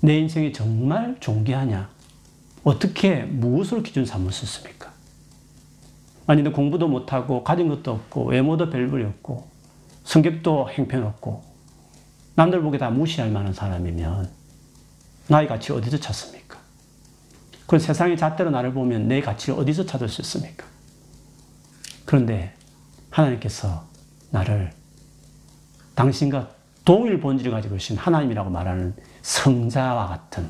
내 0.00 0.18
인생이 0.18 0.52
정말 0.52 1.16
존귀하냐? 1.20 1.88
어떻게 2.64 3.22
무엇을 3.22 3.84
기준 3.84 4.04
삼으셨습니까? 4.04 4.92
아니, 6.26 6.42
너 6.42 6.50
공부도 6.50 6.88
못하고, 6.88 7.44
가진 7.44 7.68
것도 7.68 7.92
없고, 7.92 8.24
외모도 8.26 8.68
별볼이 8.68 9.04
없고, 9.04 9.48
성격도 10.02 10.68
행편없고, 10.70 11.44
남들 12.34 12.60
보기에 12.60 12.78
다 12.78 12.90
무시할 12.90 13.30
만한 13.30 13.52
사람이면, 13.54 14.30
나의 15.28 15.46
가치 15.46 15.72
어디서 15.72 15.98
찾습니까? 15.98 16.58
그 17.68 17.78
세상의 17.78 18.18
잣대로 18.18 18.50
나를 18.50 18.72
보면 18.74 19.06
내 19.06 19.20
가치를 19.20 19.58
어디서 19.58 19.86
찾을 19.86 20.08
수 20.08 20.20
있습니까? 20.22 20.66
그런데 22.08 22.54
하나님께서 23.10 23.84
나를 24.30 24.72
당신과 25.94 26.48
동일 26.82 27.20
본질을 27.20 27.52
가지고 27.52 27.74
계신 27.74 27.98
하나님이라고 27.98 28.48
말하는 28.48 28.94
성자와 29.20 30.08
같은 30.08 30.48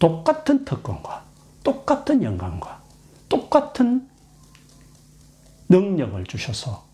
똑같은 0.00 0.64
특권과 0.64 1.22
똑같은 1.62 2.24
영광과 2.24 2.82
똑같은 3.28 4.08
능력을 5.68 6.24
주셔서 6.24 6.84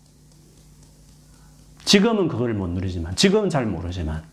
지금은 1.83 2.27
그걸 2.27 2.53
못 2.53 2.67
누리지만 2.67 3.15
지금은 3.15 3.49
잘 3.49 3.65
모르지만 3.65 4.23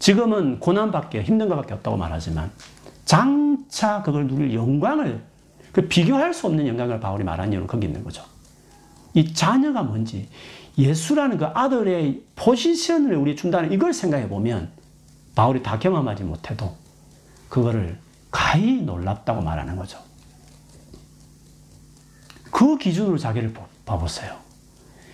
지금은 0.00 0.58
고난밖에 0.58 1.22
힘든 1.22 1.48
것밖에 1.48 1.74
없다고 1.74 1.96
말하지만 1.96 2.50
장차 3.04 4.02
그걸 4.02 4.26
누릴 4.26 4.52
영광을 4.52 5.22
그 5.70 5.86
비교할 5.86 6.34
수 6.34 6.48
없는 6.48 6.66
영광을 6.66 6.98
바울이 6.98 7.22
말한 7.22 7.52
이유는 7.52 7.68
거기 7.68 7.86
있는 7.86 8.02
거죠. 8.02 8.24
이 9.14 9.34
자녀가 9.34 9.82
뭔지 9.82 10.28
예수라는 10.78 11.38
그 11.38 11.46
아들의 11.46 12.22
포지션을 12.36 13.14
우리 13.16 13.36
준다는 13.36 13.72
이걸 13.72 13.92
생각해 13.92 14.28
보면 14.28 14.70
바울이 15.34 15.62
다 15.62 15.78
경험하지 15.78 16.24
못해도 16.24 16.76
그거를 17.48 17.98
가히 18.30 18.80
놀랍다고 18.82 19.42
말하는 19.42 19.76
거죠. 19.76 19.98
그 22.50 22.78
기준으로 22.78 23.18
자기를 23.18 23.54
봐보세요. 23.84 24.36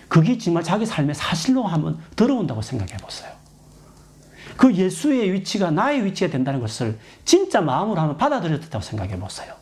그게 0.07 0.37
정말 0.37 0.63
자기 0.63 0.85
삶의 0.85 1.15
사실로 1.15 1.63
한번 1.63 1.99
들어온다고 2.15 2.61
생각해 2.61 2.97
보세요. 2.97 3.31
그 4.55 4.73
예수의 4.73 5.33
위치가 5.33 5.69
나의 5.69 6.03
위치가 6.05 6.31
된다는 6.31 6.59
것을 6.59 6.97
진짜 7.25 7.61
마음으로 7.61 7.99
한번 7.99 8.17
받아들였다고 8.17 8.83
생각해 8.83 9.19
보세요. 9.19 9.53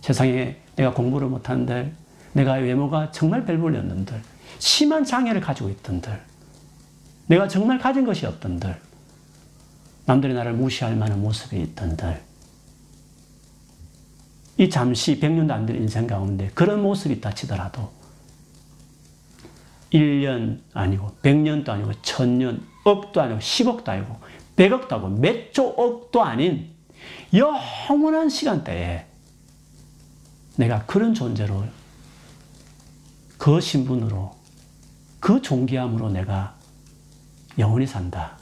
세상에 0.00 0.56
내가 0.76 0.92
공부를 0.92 1.28
못한들, 1.28 1.94
내가 2.34 2.54
외모가 2.54 3.10
정말 3.10 3.44
별볼이었는들, 3.44 4.20
심한 4.58 5.04
장애를 5.04 5.40
가지고 5.40 5.70
있던들, 5.70 6.20
내가 7.26 7.48
정말 7.48 7.78
가진 7.78 8.04
것이 8.04 8.26
없던들, 8.26 8.78
남들이 10.04 10.34
나를 10.34 10.52
무시할 10.52 10.94
만한 10.96 11.22
모습이 11.22 11.58
있던들, 11.60 12.22
이 14.58 14.70
잠시 14.70 15.18
100년도 15.18 15.50
안될 15.50 15.76
인생 15.76 16.06
가운데 16.06 16.50
그런 16.54 16.82
모습이 16.82 17.14
있다 17.14 17.34
치더라도 17.34 17.90
1년 19.92 20.60
아니고 20.72 21.16
100년도 21.22 21.68
아니고 21.68 21.92
1000년, 21.92 22.60
억도 22.84 23.20
아니고 23.20 23.40
10억도 23.40 23.88
아니고 23.88 24.16
100억도 24.56 24.92
아니고 24.92 25.08
몇 25.08 25.52
조억도 25.52 26.22
아닌 26.22 26.70
영원한 27.32 28.28
시간대에 28.28 29.06
내가 30.56 30.84
그런 30.86 31.14
존재로 31.14 31.64
그 33.38 33.60
신분으로 33.60 34.34
그 35.20 35.40
존귀함으로 35.42 36.10
내가 36.10 36.56
영원히 37.58 37.86
산다. 37.86 38.38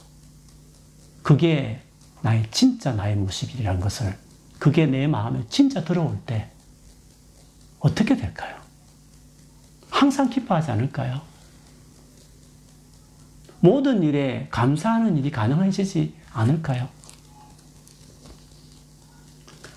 그게 1.21 1.81
나의 2.21 2.45
진짜 2.51 2.93
나의 2.93 3.15
모습이라는 3.15 3.79
것을 3.79 4.17
그게 4.59 4.85
내 4.85 5.07
마음에 5.07 5.43
진짜 5.49 5.83
들어올 5.83 6.17
때 6.25 6.49
어떻게 7.79 8.15
될까요? 8.15 8.57
항상 9.89 10.29
기뻐하지 10.29 10.71
않을까요? 10.71 11.21
모든 13.59 14.03
일에 14.03 14.47
감사하는 14.51 15.17
일이 15.17 15.31
가능해지지 15.31 16.15
않을까요? 16.33 16.89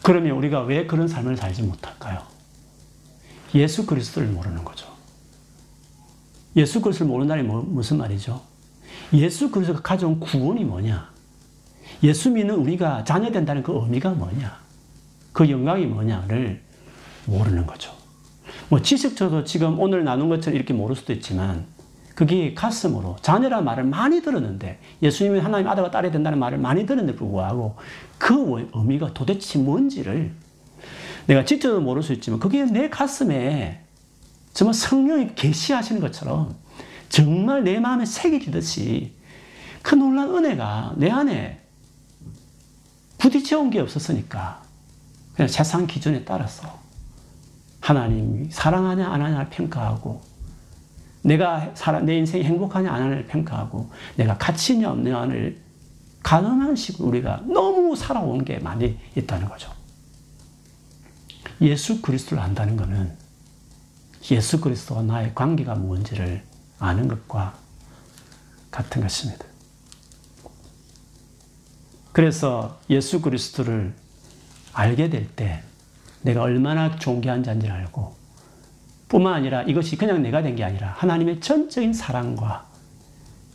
그러면 0.02 0.32
우리가 0.32 0.62
왜 0.62 0.86
그런 0.86 1.08
삶을 1.08 1.36
살지 1.36 1.62
못할까요? 1.62 2.24
예수 3.54 3.86
그리스도를 3.86 4.28
모르는 4.28 4.64
거죠. 4.64 4.95
예수 6.56 6.80
그리스도를 6.80 7.10
모른다니 7.12 7.42
뭐, 7.42 7.62
무슨 7.62 7.98
말이죠? 7.98 8.40
예수 9.12 9.50
그리스도가 9.50 9.82
가져온 9.82 10.18
구원이 10.18 10.64
뭐냐? 10.64 11.10
예수 12.02 12.30
믿는 12.30 12.54
우리가 12.56 13.04
자녀 13.04 13.30
된다는 13.30 13.62
그 13.62 13.72
의미가 13.72 14.10
뭐냐? 14.10 14.58
그 15.32 15.48
영광이 15.48 15.86
뭐냐를 15.86 16.62
모르는 17.26 17.66
거죠. 17.66 17.92
뭐 18.68 18.80
지식적으로 18.80 19.44
지금 19.44 19.78
오늘 19.78 20.02
나눈 20.02 20.28
것처럼 20.28 20.56
이렇게 20.56 20.72
모를 20.72 20.96
수도 20.96 21.12
있지만 21.12 21.66
그게 22.14 22.54
가슴으로 22.54 23.16
자녀라는 23.20 23.64
말을 23.64 23.84
많이 23.84 24.22
들었는데 24.22 24.80
예수님이 25.02 25.38
하나님 25.38 25.68
아들과 25.68 25.90
딸이 25.90 26.10
된다는 26.10 26.38
말을 26.38 26.58
많이 26.58 26.86
들었는데 26.86 27.18
불구하고 27.18 27.76
그 28.16 28.68
의미가 28.72 29.12
도대체 29.12 29.58
뭔지를 29.58 30.32
내가 31.26 31.44
직접도 31.44 31.80
모를 31.80 32.02
수 32.02 32.12
있지만 32.14 32.40
그게 32.40 32.64
내 32.64 32.88
가슴에 32.88 33.85
정말 34.56 34.72
성령이 34.72 35.34
계시하시는 35.34 36.00
것처럼 36.00 36.56
정말 37.10 37.62
내 37.62 37.78
마음에 37.78 38.06
새겨지듯이 38.06 39.14
그 39.82 39.94
놀란 39.94 40.34
은혜가 40.34 40.94
내 40.96 41.10
안에 41.10 41.60
부딪혀 43.18 43.58
온 43.58 43.68
게 43.68 43.80
없었으니까 43.80 44.62
그냥 45.34 45.48
세상 45.48 45.86
기준에 45.86 46.24
따라서 46.24 46.80
하나님이 47.80 48.50
사랑하냐 48.50 49.06
안 49.06 49.20
하냐를 49.20 49.50
평가하고 49.50 50.22
내가 51.20 51.74
내 52.02 52.16
인생이 52.16 52.44
행복하냐 52.44 52.90
안 52.90 53.02
하냐를 53.02 53.26
평가하고 53.26 53.90
내가 54.16 54.38
가치 54.38 54.72
있냐 54.72 54.90
없느냐를 54.90 55.60
가늠한 56.22 56.76
식으로 56.76 57.08
우리가 57.08 57.42
너무 57.46 57.94
살아온 57.94 58.42
게 58.42 58.58
많이 58.58 58.98
있다는 59.16 59.50
거죠. 59.50 59.70
예수 61.60 62.00
그리스도를 62.00 62.42
안다는 62.42 62.78
것은 62.78 63.25
예수 64.30 64.60
그리스도와 64.60 65.02
나의 65.02 65.34
관계가 65.34 65.74
뭔지를 65.76 66.42
아는 66.78 67.08
것과 67.08 67.54
같은 68.70 69.02
것입니다. 69.02 69.44
그래서 72.12 72.80
예수 72.90 73.20
그리스도를 73.20 73.94
알게 74.72 75.10
될 75.10 75.28
때 75.36 75.62
내가 76.22 76.42
얼마나 76.42 76.96
존귀한 76.96 77.42
자인지를 77.44 77.74
알고 77.74 78.16
뿐만 79.08 79.34
아니라 79.34 79.62
이것이 79.62 79.96
그냥 79.96 80.22
내가 80.22 80.42
된 80.42 80.56
게 80.56 80.64
아니라 80.64 80.88
하나님의 80.98 81.40
전적인 81.40 81.92
사랑과 81.92 82.66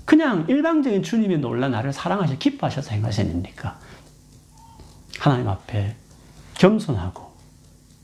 그냥 0.05 0.45
일방적인 0.47 1.03
주님의 1.03 1.39
놀라 1.39 1.67
나를 1.69 1.91
사랑하시 1.93 2.39
기뻐하셔서 2.39 2.91
행하시니까 2.91 3.79
하나님 5.19 5.47
앞에 5.49 5.95
겸손하고 6.55 7.31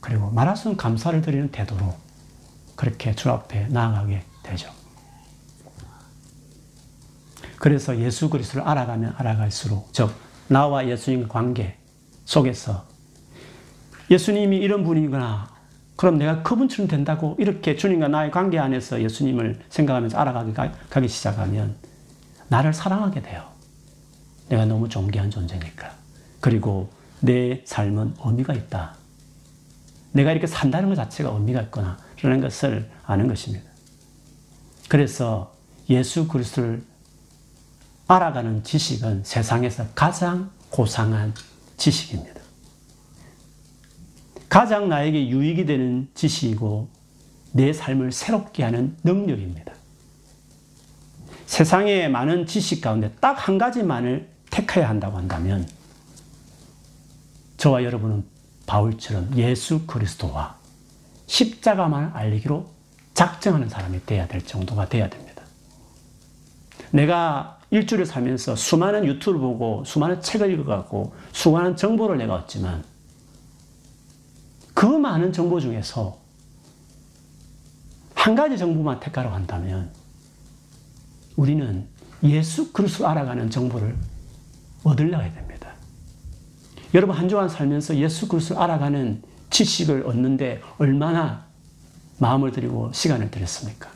그리고 0.00 0.30
말할 0.30 0.56
수 0.56 0.68
없는 0.68 0.76
감사를 0.76 1.20
드리는 1.22 1.50
태도로 1.50 1.94
그렇게 2.78 3.12
주 3.12 3.28
앞에 3.28 3.66
나아가게 3.70 4.22
되죠. 4.44 4.70
그래서 7.56 7.98
예수 7.98 8.30
그리스도를 8.30 8.66
알아가면 8.68 9.14
알아갈수록 9.18 9.92
즉 9.92 10.12
나와 10.46 10.86
예수님 10.86 11.26
관계 11.26 11.76
속에서 12.24 12.86
예수님이 14.12 14.58
이런 14.58 14.84
분이구나. 14.84 15.50
그럼 15.96 16.18
내가 16.18 16.44
그분처럼 16.44 16.86
된다고 16.86 17.34
이렇게 17.40 17.74
주님과 17.74 18.06
나의 18.06 18.30
관계 18.30 18.60
안에서 18.60 19.02
예수님을 19.02 19.58
생각하면서 19.68 20.16
알아가기 20.16 20.52
가기 20.88 21.08
시작하면 21.08 21.74
나를 22.46 22.72
사랑하게 22.72 23.22
돼요. 23.22 23.42
내가 24.48 24.64
너무 24.66 24.88
존귀한 24.88 25.32
존재니까. 25.32 25.90
그리고 26.38 26.90
내 27.18 27.60
삶은 27.64 28.14
의미가 28.24 28.54
있다. 28.54 28.94
내가 30.12 30.30
이렇게 30.30 30.46
산다는 30.46 30.88
것 30.88 30.94
자체가 30.94 31.30
의미가 31.30 31.62
있구나. 31.62 31.98
라는 32.22 32.40
것을 32.40 32.90
아는 33.04 33.28
것입니다. 33.28 33.68
그래서 34.88 35.54
예수 35.88 36.28
그리스도를 36.28 36.82
알아가는 38.06 38.64
지식은 38.64 39.24
세상에서 39.24 39.86
가장 39.94 40.50
고상한 40.70 41.34
지식입니다. 41.76 42.40
가장 44.48 44.88
나에게 44.88 45.28
유익이 45.28 45.66
되는 45.66 46.08
지식이고 46.14 46.88
내 47.52 47.72
삶을 47.72 48.12
새롭게 48.12 48.64
하는 48.64 48.96
능력입니다. 49.04 49.72
세상의 51.46 52.10
많은 52.10 52.46
지식 52.46 52.80
가운데 52.80 53.10
딱 53.20 53.48
한 53.48 53.56
가지만을 53.58 54.28
택해야 54.50 54.88
한다고 54.88 55.16
한다면 55.16 55.68
저와 57.56 57.84
여러분은 57.84 58.24
바울처럼 58.66 59.36
예수 59.36 59.86
그리스도와 59.86 60.57
십자가만 61.28 62.10
알리기로 62.14 62.66
작정하는 63.14 63.68
사람이 63.68 64.04
돼야 64.06 64.26
될 64.26 64.44
정도가 64.44 64.88
돼야 64.88 65.08
됩니다. 65.08 65.42
내가 66.90 67.58
일주를 67.70 68.06
살면서 68.06 68.56
수많은 68.56 69.04
유튜브를 69.04 69.40
보고 69.40 69.84
수많은 69.84 70.22
책을 70.22 70.52
읽어갖고 70.52 71.14
수많은 71.32 71.76
정보를 71.76 72.16
내가 72.18 72.34
얻지만 72.34 72.82
그 74.74 74.86
많은 74.86 75.32
정보 75.32 75.60
중에서 75.60 76.18
한 78.14 78.34
가지 78.34 78.56
정보만 78.56 79.00
택하라고 79.00 79.34
한다면 79.34 79.90
우리는 81.36 81.86
예수 82.22 82.72
그리스도 82.72 83.06
알아가는 83.06 83.50
정보를 83.50 83.96
얻으려고 84.82 85.22
해야 85.22 85.32
됩니다. 85.32 85.72
여러분 86.94 87.16
한 87.16 87.28
주간 87.28 87.48
살면서 87.48 87.96
예수 87.96 88.28
그리스도 88.28 88.60
알아가는 88.60 89.22
지식을 89.50 90.06
얻는데 90.06 90.60
얼마나 90.78 91.46
마음을 92.18 92.52
들이고 92.52 92.92
시간을 92.92 93.30
들였습니까? 93.30 93.90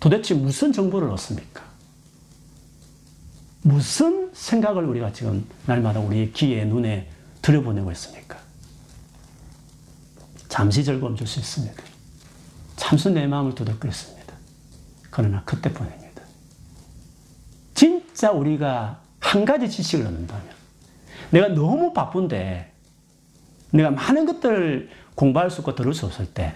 도대체 0.00 0.34
무슨 0.34 0.72
정보를 0.72 1.10
얻습니까? 1.10 1.64
무슨 3.62 4.30
생각을 4.32 4.84
우리가 4.84 5.12
지금 5.12 5.46
날마다 5.66 6.00
우리의 6.00 6.32
귀에 6.32 6.64
눈에 6.64 7.10
들여보내고 7.42 7.90
있습니까? 7.92 8.38
잠시 10.48 10.84
즐거움 10.84 11.16
줄 11.16 11.26
수 11.26 11.40
있습니다. 11.40 11.82
참수 12.76 13.10
내 13.10 13.26
마음을 13.26 13.54
두덕거렸습니다. 13.54 14.34
그러나 15.10 15.42
그때뿐입니다. 15.44 16.22
진짜 17.74 18.30
우리가 18.30 19.00
한 19.20 19.44
가지 19.44 19.68
지식을 19.68 20.06
얻는다면 20.06 20.46
내가 21.30 21.48
너무 21.48 21.92
바쁜데 21.92 22.72
내가 23.70 23.90
많은 23.90 24.26
것들을 24.26 24.90
공부할 25.14 25.50
수 25.50 25.60
있고 25.60 25.74
들을 25.74 25.92
수 25.94 26.06
없을 26.06 26.26
때 26.26 26.54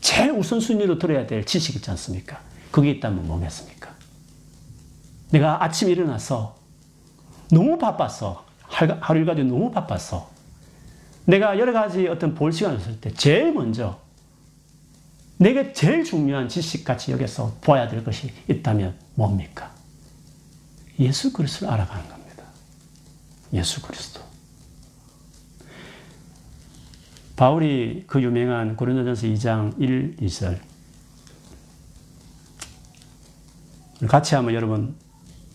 제일 0.00 0.32
우선순위로 0.32 0.98
들어야 0.98 1.26
될 1.26 1.44
지식 1.44 1.76
있지 1.76 1.90
않습니까? 1.90 2.40
그게 2.70 2.90
있다면 2.90 3.26
뭐겠습니까? 3.26 3.90
내가 5.30 5.62
아침 5.62 5.88
일어나서 5.88 6.56
너무 7.50 7.78
바빴어. 7.78 8.44
하루 8.66 9.20
일과지 9.20 9.44
너무 9.44 9.70
바빴어. 9.70 10.30
내가 11.26 11.58
여러 11.58 11.72
가지 11.72 12.08
어떤 12.08 12.34
볼 12.34 12.52
시간이 12.52 12.76
없을 12.76 13.00
때 13.00 13.12
제일 13.12 13.52
먼저 13.52 14.00
내게 15.36 15.72
제일 15.72 16.04
중요한 16.04 16.48
지식같이 16.48 17.12
여기서 17.12 17.56
보아야 17.60 17.88
될 17.88 18.04
것이 18.04 18.32
있다면 18.48 18.96
뭡니까? 19.14 19.70
예수 20.98 21.32
그리스도를 21.32 21.72
알아가는 21.72 22.08
겁니다. 22.08 22.44
예수 23.52 23.82
그리스도. 23.82 24.21
바울이 27.36 28.04
그 28.06 28.22
유명한 28.22 28.76
고린도전서 28.76 29.26
2장 29.28 29.80
1, 29.80 30.16
2절 30.16 30.58
같이 34.08 34.34
한번 34.34 34.54
여러분 34.54 34.94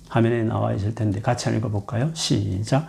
화면에 0.10 0.44
나와 0.44 0.74
있을 0.74 0.96
텐데 0.96 1.22
같이 1.22 1.46
한번 1.46 1.60
읽어볼까요? 1.60 2.12
시작. 2.14 2.88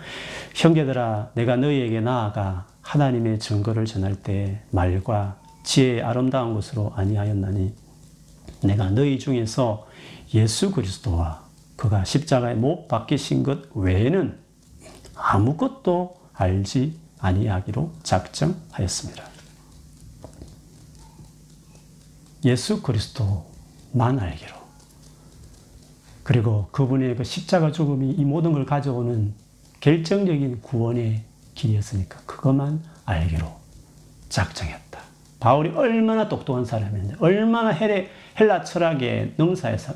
형제들아, 0.55 1.31
내가 1.35 1.57
너희에게 1.57 2.01
나아가 2.01 2.67
하나님의 2.83 3.39
증거를 3.39 3.85
전할 3.85 4.15
때 4.15 4.63
말과 4.71 5.39
지혜의 5.65 6.03
아름다운 6.03 6.55
것으로 6.55 6.93
아니하였나니 6.95 7.75
내가 8.63 8.91
너희 8.91 9.19
중에서 9.19 9.87
예수 10.35 10.71
그리스도와 10.71 11.45
그가 11.77 12.05
십자가에 12.05 12.55
못 12.55 12.89
박히신 12.89 13.43
것 13.43 13.65
외에는 13.75 14.39
아무것도 15.15 16.17
알지 16.33 16.99
아니하기로 17.19 17.93
작정하였습니다. 18.03 19.25
예수 22.45 22.83
그리스도만 22.83 24.19
알기로 24.19 24.55
그리고 26.23 26.69
그분의 26.73 27.17
그 27.17 27.25
십자가 27.25 27.73
죽음이 27.73 28.11
이 28.11 28.25
모든 28.25 28.53
걸 28.53 28.67
가져오는 28.67 29.35
결정적인 29.81 30.61
구원의 30.63 31.25
길이었으니까 31.55 32.21
그것만 32.27 32.83
알기로 33.07 33.47
작정했다. 34.29 35.01
바울이 35.41 35.71
얼마나 35.71 36.29
똑똑한 36.29 36.65
사람이었냐. 36.65 37.17
얼마나 37.21 37.71
헬레, 37.71 38.11
헬라 38.39 38.65
철학의 38.65 39.35
능사에서 39.39 39.95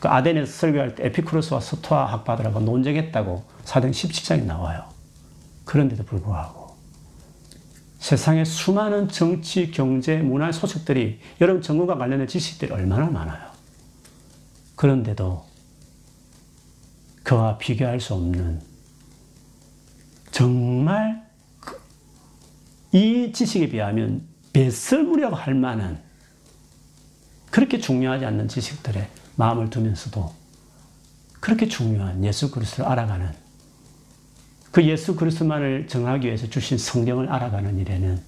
그 0.00 0.08
아덴에서 0.08 0.52
설교할 0.52 0.94
때 0.94 1.06
에피쿠로스와 1.06 1.60
스토아 1.60 2.06
학파들하고 2.12 2.60
논쟁했다고 2.60 3.44
사도행 3.64 3.92
17장에 3.92 4.44
나와요. 4.44 4.84
그런데도 5.64 6.04
불구하고 6.04 6.59
세상에 8.00 8.46
수많은 8.46 9.08
정치, 9.08 9.70
경제, 9.70 10.16
문화 10.16 10.50
소식들이 10.50 11.20
여러분 11.40 11.60
전공과 11.62 11.98
관련된 11.98 12.26
지식들이 12.26 12.72
얼마나 12.72 13.06
많아요. 13.06 13.50
그런데도 14.74 15.44
그와 17.22 17.58
비교할 17.58 18.00
수 18.00 18.14
없는 18.14 18.62
정말 20.30 21.28
그이 22.90 23.32
지식에 23.32 23.68
비하면 23.68 24.26
배설무라고 24.54 25.36
할 25.36 25.54
만한 25.54 26.02
그렇게 27.50 27.78
중요하지 27.78 28.24
않는 28.24 28.48
지식들에 28.48 29.08
마음을 29.36 29.68
두면서도 29.68 30.32
그렇게 31.38 31.68
중요한 31.68 32.24
예수 32.24 32.50
그리스도를 32.50 32.90
알아가는 32.90 33.39
그 34.70 34.84
예수 34.84 35.16
그리스도만을 35.16 35.88
정하기 35.88 36.26
위해서 36.26 36.48
주신 36.48 36.78
성경을 36.78 37.28
알아가는 37.28 37.78
일에는 37.78 38.20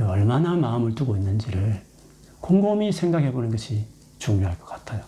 얼마나 0.00 0.54
마음을 0.54 0.94
두고 0.94 1.16
있는지를 1.16 1.82
곰곰이 2.40 2.92
생각해 2.92 3.32
보는 3.32 3.50
것이 3.50 3.86
중요할 4.18 4.58
것 4.58 4.66
같아요. 4.66 5.02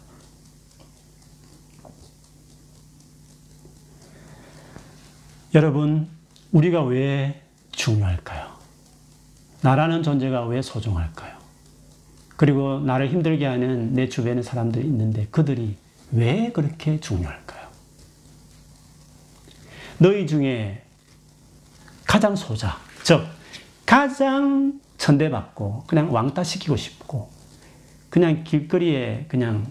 여러분, 5.54 6.08
우리가 6.52 6.82
왜 6.84 7.42
중요할까요? 7.72 8.46
나라는 9.62 10.02
존재가 10.02 10.46
왜 10.46 10.62
소중할까요? 10.62 11.36
그리고 12.36 12.78
나를 12.80 13.08
힘들게 13.08 13.44
하는 13.46 13.94
내 13.94 14.08
주변에 14.08 14.42
사람들이 14.42 14.86
있는데 14.86 15.26
그들이 15.30 15.76
왜 16.12 16.52
그렇게 16.52 17.00
중요할까요? 17.00 17.57
너희 19.98 20.26
중에 20.26 20.84
가장 22.06 22.36
소자, 22.36 22.78
즉, 23.02 23.26
가장 23.84 24.80
천대받고 24.96 25.84
그냥 25.86 26.12
왕따 26.12 26.44
시키고 26.44 26.76
싶고 26.76 27.30
그냥 28.10 28.44
길거리에 28.44 29.26
그냥 29.28 29.66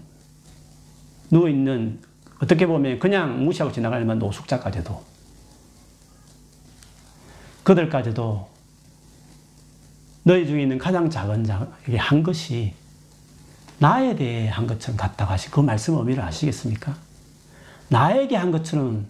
누워있는 1.30 2.00
어떻게 2.42 2.66
보면 2.66 2.98
그냥 2.98 3.44
무시하고 3.44 3.72
지나갈 3.72 4.00
만한 4.00 4.18
노숙자까지도 4.18 5.04
그들까지도 7.64 8.48
너희 10.22 10.46
중에 10.46 10.62
있는 10.62 10.78
가장 10.78 11.10
작은 11.10 11.44
자에게 11.44 11.96
한 11.96 12.22
것이 12.22 12.74
나에 13.78 14.16
대해 14.16 14.48
한 14.48 14.66
것처럼 14.66 14.96
같다고 14.96 15.32
하시, 15.32 15.50
그 15.50 15.60
말씀 15.60 15.96
의미를 15.96 16.22
아시겠습니까? 16.22 16.96
나에게 17.88 18.36
한 18.36 18.50
것처럼 18.50 19.06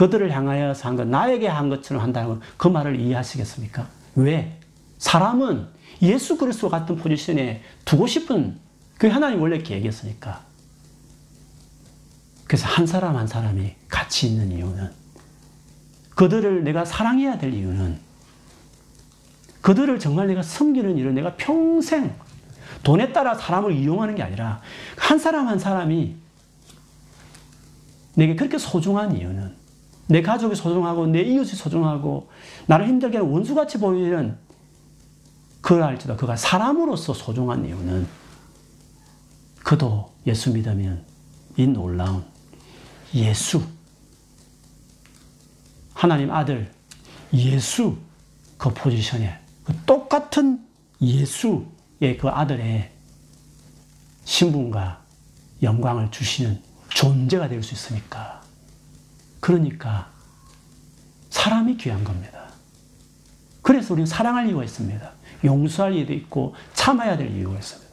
그들을 0.00 0.34
향하여서 0.34 0.88
한 0.88 0.96
것, 0.96 1.06
나에게 1.06 1.46
한 1.46 1.68
것처럼 1.68 2.02
한다는 2.02 2.40
그 2.56 2.68
말을 2.68 2.98
이해하시겠습니까? 2.98 3.86
왜? 4.14 4.58
사람은 4.96 5.66
예수 6.00 6.38
그리스도 6.38 6.70
같은 6.70 6.96
포지션에 6.96 7.60
두고 7.84 8.06
싶은 8.06 8.58
그 8.96 9.08
하나님 9.08 9.42
원래 9.42 9.58
계획이었으니까. 9.58 10.40
그래서 12.46 12.66
한 12.66 12.86
사람 12.86 13.14
한 13.14 13.26
사람이 13.26 13.74
같이 13.88 14.28
있는 14.28 14.50
이유는 14.52 14.90
그들을 16.14 16.64
내가 16.64 16.86
사랑해야 16.86 17.36
될 17.36 17.52
이유는 17.52 17.98
그들을 19.60 19.98
정말 19.98 20.28
내가 20.28 20.42
섬기는 20.42 20.96
일을 20.96 21.12
내가 21.12 21.34
평생 21.36 22.14
돈에 22.82 23.12
따라 23.12 23.34
사람을 23.34 23.72
이용하는 23.72 24.14
게 24.14 24.22
아니라 24.22 24.62
한 24.96 25.18
사람 25.18 25.46
한 25.46 25.58
사람이 25.58 26.16
내게 28.14 28.34
그렇게 28.34 28.56
소중한 28.56 29.14
이유는 29.14 29.59
내 30.10 30.22
가족이 30.22 30.56
소중하고 30.56 31.06
내 31.06 31.22
이웃이 31.22 31.52
소중하고 31.52 32.28
나를 32.66 32.88
힘들게 32.88 33.18
원수같이 33.18 33.78
보이는 33.78 34.36
그걸 35.60 35.84
알지도 35.84 36.16
그가 36.16 36.34
사람으로서 36.34 37.14
소중한 37.14 37.64
이유는 37.64 38.08
그도 39.62 40.12
예수 40.26 40.52
믿으면 40.52 41.04
이 41.56 41.66
놀라운 41.66 42.24
예수 43.14 43.62
하나님 45.94 46.32
아들 46.32 46.72
예수 47.32 47.96
그 48.58 48.74
포지션에 48.74 49.38
그 49.62 49.76
똑같은 49.86 50.66
예수의 51.00 52.18
그 52.18 52.28
아들의 52.28 52.90
신분과 54.24 55.02
영광을 55.62 56.10
주시는 56.10 56.60
존재가 56.88 57.48
될 57.48 57.62
수 57.62 57.74
있으니까. 57.74 58.39
그러니까 59.40 60.10
사람이 61.30 61.76
귀한 61.78 62.04
겁니다. 62.04 62.50
그래서 63.62 63.94
우리는 63.94 64.06
사랑할 64.06 64.48
이유가 64.48 64.64
있습니다. 64.64 65.12
용서할 65.44 65.94
이유도 65.94 66.12
있고 66.12 66.54
참아야 66.74 67.16
될 67.16 67.34
이유가 67.34 67.58
있습니다. 67.58 67.90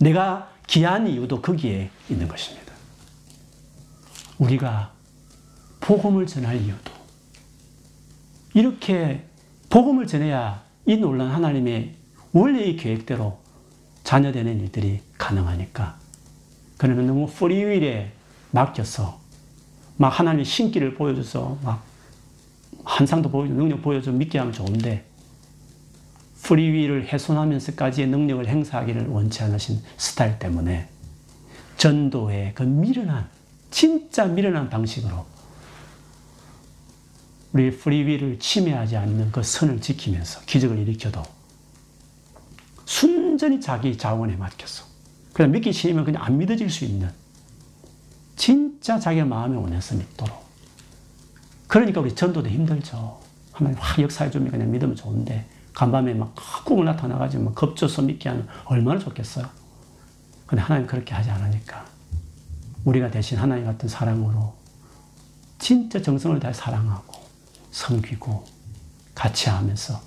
내가 0.00 0.50
귀한 0.66 1.06
이유도 1.08 1.40
거기에 1.40 1.90
있는 2.08 2.28
것입니다. 2.28 2.72
우리가 4.38 4.92
복음을 5.80 6.26
전할 6.26 6.60
이유도 6.60 6.92
이렇게 8.54 9.24
복음을 9.70 10.06
전해야 10.06 10.62
이 10.86 10.96
놀란 10.96 11.30
하나님의 11.30 11.94
원래의 12.32 12.76
계획대로 12.76 13.38
자녀되는 14.04 14.60
일들이 14.60 15.00
가능하니까 15.18 15.98
그는 16.76 17.06
너무 17.06 17.26
프리윌에 17.26 18.12
맡겨서 18.50 19.20
막 19.98 20.08
하나님의 20.08 20.44
신기를 20.44 20.94
보여줘서 20.94 21.58
막 21.62 21.84
한상도 22.84 23.30
보여줘 23.30 23.52
능력 23.52 23.82
보여줘 23.82 24.12
믿게 24.12 24.38
하면 24.38 24.52
좋은데 24.54 25.04
프리윌을 26.42 27.12
훼손하면서까지의 27.12 28.06
능력을 28.08 28.46
행사하기를 28.46 29.08
원치 29.08 29.42
않으신 29.42 29.82
스타일 29.98 30.38
때문에 30.38 30.88
전도의 31.76 32.52
그 32.54 32.62
미련한 32.62 33.28
진짜 33.70 34.24
미련한 34.24 34.70
방식으로 34.70 35.26
우리 37.52 37.70
프리윌을 37.70 38.38
침해하지 38.38 38.96
않는 38.96 39.32
그 39.32 39.42
선을 39.42 39.80
지키면서 39.80 40.40
기적을 40.46 40.78
일으켜도 40.78 41.22
순전히 42.84 43.60
자기 43.60 43.98
자원에 43.98 44.36
맡겼어. 44.36 44.84
그냥 45.32 45.52
믿기 45.52 45.72
싫으면 45.72 46.04
그냥 46.04 46.22
안 46.24 46.38
믿어질 46.38 46.70
수 46.70 46.84
있는 46.84 47.10
진짜 48.38 48.98
자기가 48.98 49.26
마음에 49.26 49.56
원해서 49.56 49.94
믿도록. 49.96 50.48
그러니까 51.66 52.00
우리 52.00 52.14
전도도 52.14 52.48
힘들죠. 52.48 53.20
하나님 53.52 53.76
확 53.78 53.98
역사해주면 54.00 54.50
그냥 54.50 54.70
믿으면 54.70 54.96
좋은데 54.96 55.46
간밤에 55.74 56.14
막 56.14 56.34
꿈을 56.64 56.84
나타나가지고 56.86 57.44
막 57.44 57.54
겁줘서 57.54 58.02
믿게 58.02 58.28
하면 58.28 58.48
얼마나 58.64 58.98
좋겠어요. 59.00 59.46
근데 60.46 60.62
하나님 60.62 60.86
그렇게 60.86 61.14
하지 61.14 61.28
않으니까 61.28 61.84
우리가 62.84 63.10
대신 63.10 63.36
하나님 63.36 63.66
같은 63.66 63.88
사랑으로 63.88 64.54
진짜 65.58 66.00
정성을 66.00 66.38
다해 66.40 66.54
사랑하고 66.54 67.14
섬기고 67.72 68.46
같이 69.14 69.50
하면서 69.50 70.00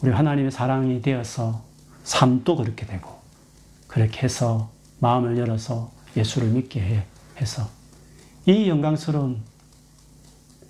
우리 0.00 0.12
하나님의 0.12 0.52
사랑이 0.52 1.02
되어서 1.02 1.62
삶도 2.04 2.56
그렇게 2.56 2.86
되고 2.86 3.20
그렇게 3.88 4.22
해서 4.22 4.70
마음을 5.00 5.36
열어서 5.36 5.92
예수를 6.16 6.48
믿게 6.48 6.80
해, 6.80 7.06
해서 7.40 7.68
이 8.46 8.68
영광스러운 8.68 9.42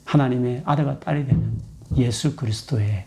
하나님의 0.05 0.63
아들과 0.65 1.01
딸이 1.01 1.27
되는 1.27 1.61
예수 1.97 2.37
그리스도의 2.37 3.07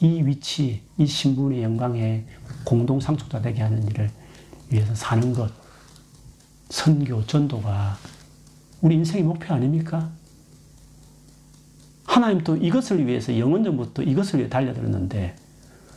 이 0.00 0.22
위치, 0.22 0.82
이 0.98 1.06
신분의 1.06 1.62
영광에 1.62 2.24
공동 2.64 3.00
상속자 3.00 3.40
되게 3.40 3.62
하는 3.62 3.86
일을 3.88 4.10
위해서 4.70 4.94
사는 4.94 5.32
것, 5.32 5.52
선교, 6.68 7.24
전도가 7.26 7.96
우리 8.82 8.96
인생의 8.96 9.24
목표 9.24 9.54
아닙니까? 9.54 10.10
하나님 12.04 12.44
또 12.44 12.56
이것을 12.56 13.06
위해서 13.06 13.36
영원전부터 13.36 14.02
이것을 14.02 14.40
위해 14.40 14.48
달려들었는데 14.48 15.36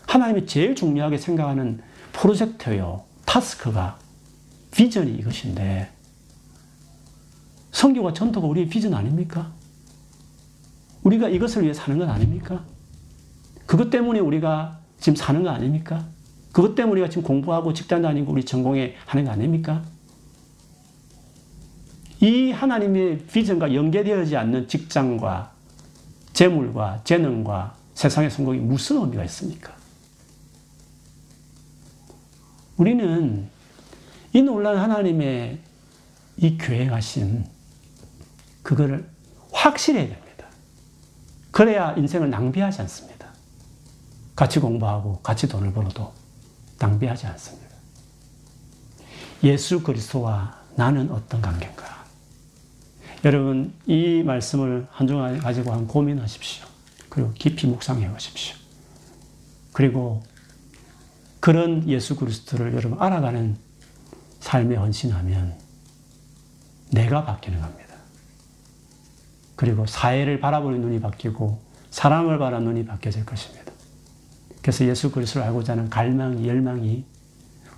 하나님이 0.08 0.48
제일 0.48 0.76
중요하게 0.76 1.18
생각하는 1.18 1.82
프로젝트요, 2.14 3.04
타스크가 3.26 4.00
비전이 4.72 5.14
이것인데 5.16 5.92
성교와 7.80 8.12
전도가 8.12 8.46
우리의 8.46 8.68
비전 8.68 8.94
아닙니까? 8.94 9.54
우리가 11.04 11.30
이것을 11.30 11.64
위해 11.64 11.74
사는 11.74 11.98
것 11.98 12.10
아닙니까? 12.10 12.66
그것 13.66 13.90
때문에 13.90 14.20
우리가 14.20 14.82
지금 15.00 15.16
사는 15.16 15.42
거 15.42 15.50
아닙니까? 15.50 16.06
그것 16.52 16.76
때문에 16.76 17.00
우리가 17.00 17.10
지금 17.10 17.24
공부하고 17.24 17.74
직장 17.74 18.02
다니고 18.02 18.34
우리 18.34 18.44
전공에 18.44 18.96
하는 19.06 19.24
거 19.24 19.32
아닙니까? 19.32 19.82
이 22.20 22.52
하나님의 22.52 23.20
비전과 23.28 23.74
연계되어지 23.74 24.36
않는 24.36 24.68
직장과 24.68 25.54
재물과 26.34 27.00
재능과 27.06 27.76
세상의 27.94 28.30
성공이 28.30 28.60
무슨 28.60 28.98
의미가 28.98 29.24
있습니까? 29.24 29.74
우리는 32.76 33.48
이 34.34 34.42
놀란 34.42 34.78
하나님의 34.78 35.60
이 36.36 36.58
계획하신 36.58 37.59
그거를 38.70 39.10
확실해야 39.52 40.08
됩니다. 40.08 40.46
그래야 41.50 41.94
인생을 41.94 42.30
낭비하지 42.30 42.82
않습니다. 42.82 43.28
같이 44.36 44.60
공부하고 44.60 45.22
같이 45.22 45.50
돈을 45.50 45.74
벌어도 45.74 46.14
낭비하지 46.78 47.26
않습니다. 47.26 47.68
예수 49.42 49.82
그리스도와 49.82 50.56
나는 50.76 51.10
어떤 51.10 51.42
관계인가? 51.42 52.06
여러분, 53.26 53.74
이 53.88 54.22
말씀을 54.22 54.88
한 54.92 55.08
주간 55.08 55.40
가지고 55.40 55.74
한 55.74 55.88
고민하십시오. 55.88 56.68
그리고 57.10 57.34
깊이 57.34 57.66
묵상해 57.66 58.08
보십시오. 58.12 58.56
그리고 59.74 60.22
그런 61.40 61.90
예수 61.90 62.16
그리스도를 62.16 62.76
여러분 62.76 63.02
알아가는 63.02 63.58
삶에 64.42 64.76
헌신하면 64.76 65.58
내가 66.92 67.26
바뀌는 67.26 67.60
겁니다. 67.60 67.89
그리고 69.60 69.86
사회를 69.86 70.40
바라보는 70.40 70.80
눈이 70.80 71.02
바뀌고 71.02 71.60
사람을 71.90 72.40
바라는 72.40 72.66
눈이 72.66 72.86
바뀌어질 72.86 73.26
것입니다. 73.26 73.74
그래서 74.62 74.86
예수 74.86 75.12
그리스도를 75.12 75.46
알고자 75.48 75.74
하는 75.74 75.90
갈망이, 75.90 76.48
열망이 76.48 77.04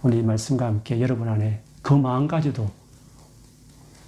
오늘 0.03 0.19
이 0.19 0.21
말씀과 0.21 0.67
함께 0.67 1.01
여러분 1.01 1.27
안에 1.27 1.63
그 1.81 1.93
마음까지도 1.93 2.69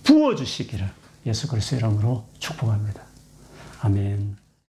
부어주시기를 0.04 0.88
예수 1.26 1.48
그리스도 1.48 1.78
이름으로 1.78 2.26
축복합니다. 2.38 3.02
아멘. 3.82 4.43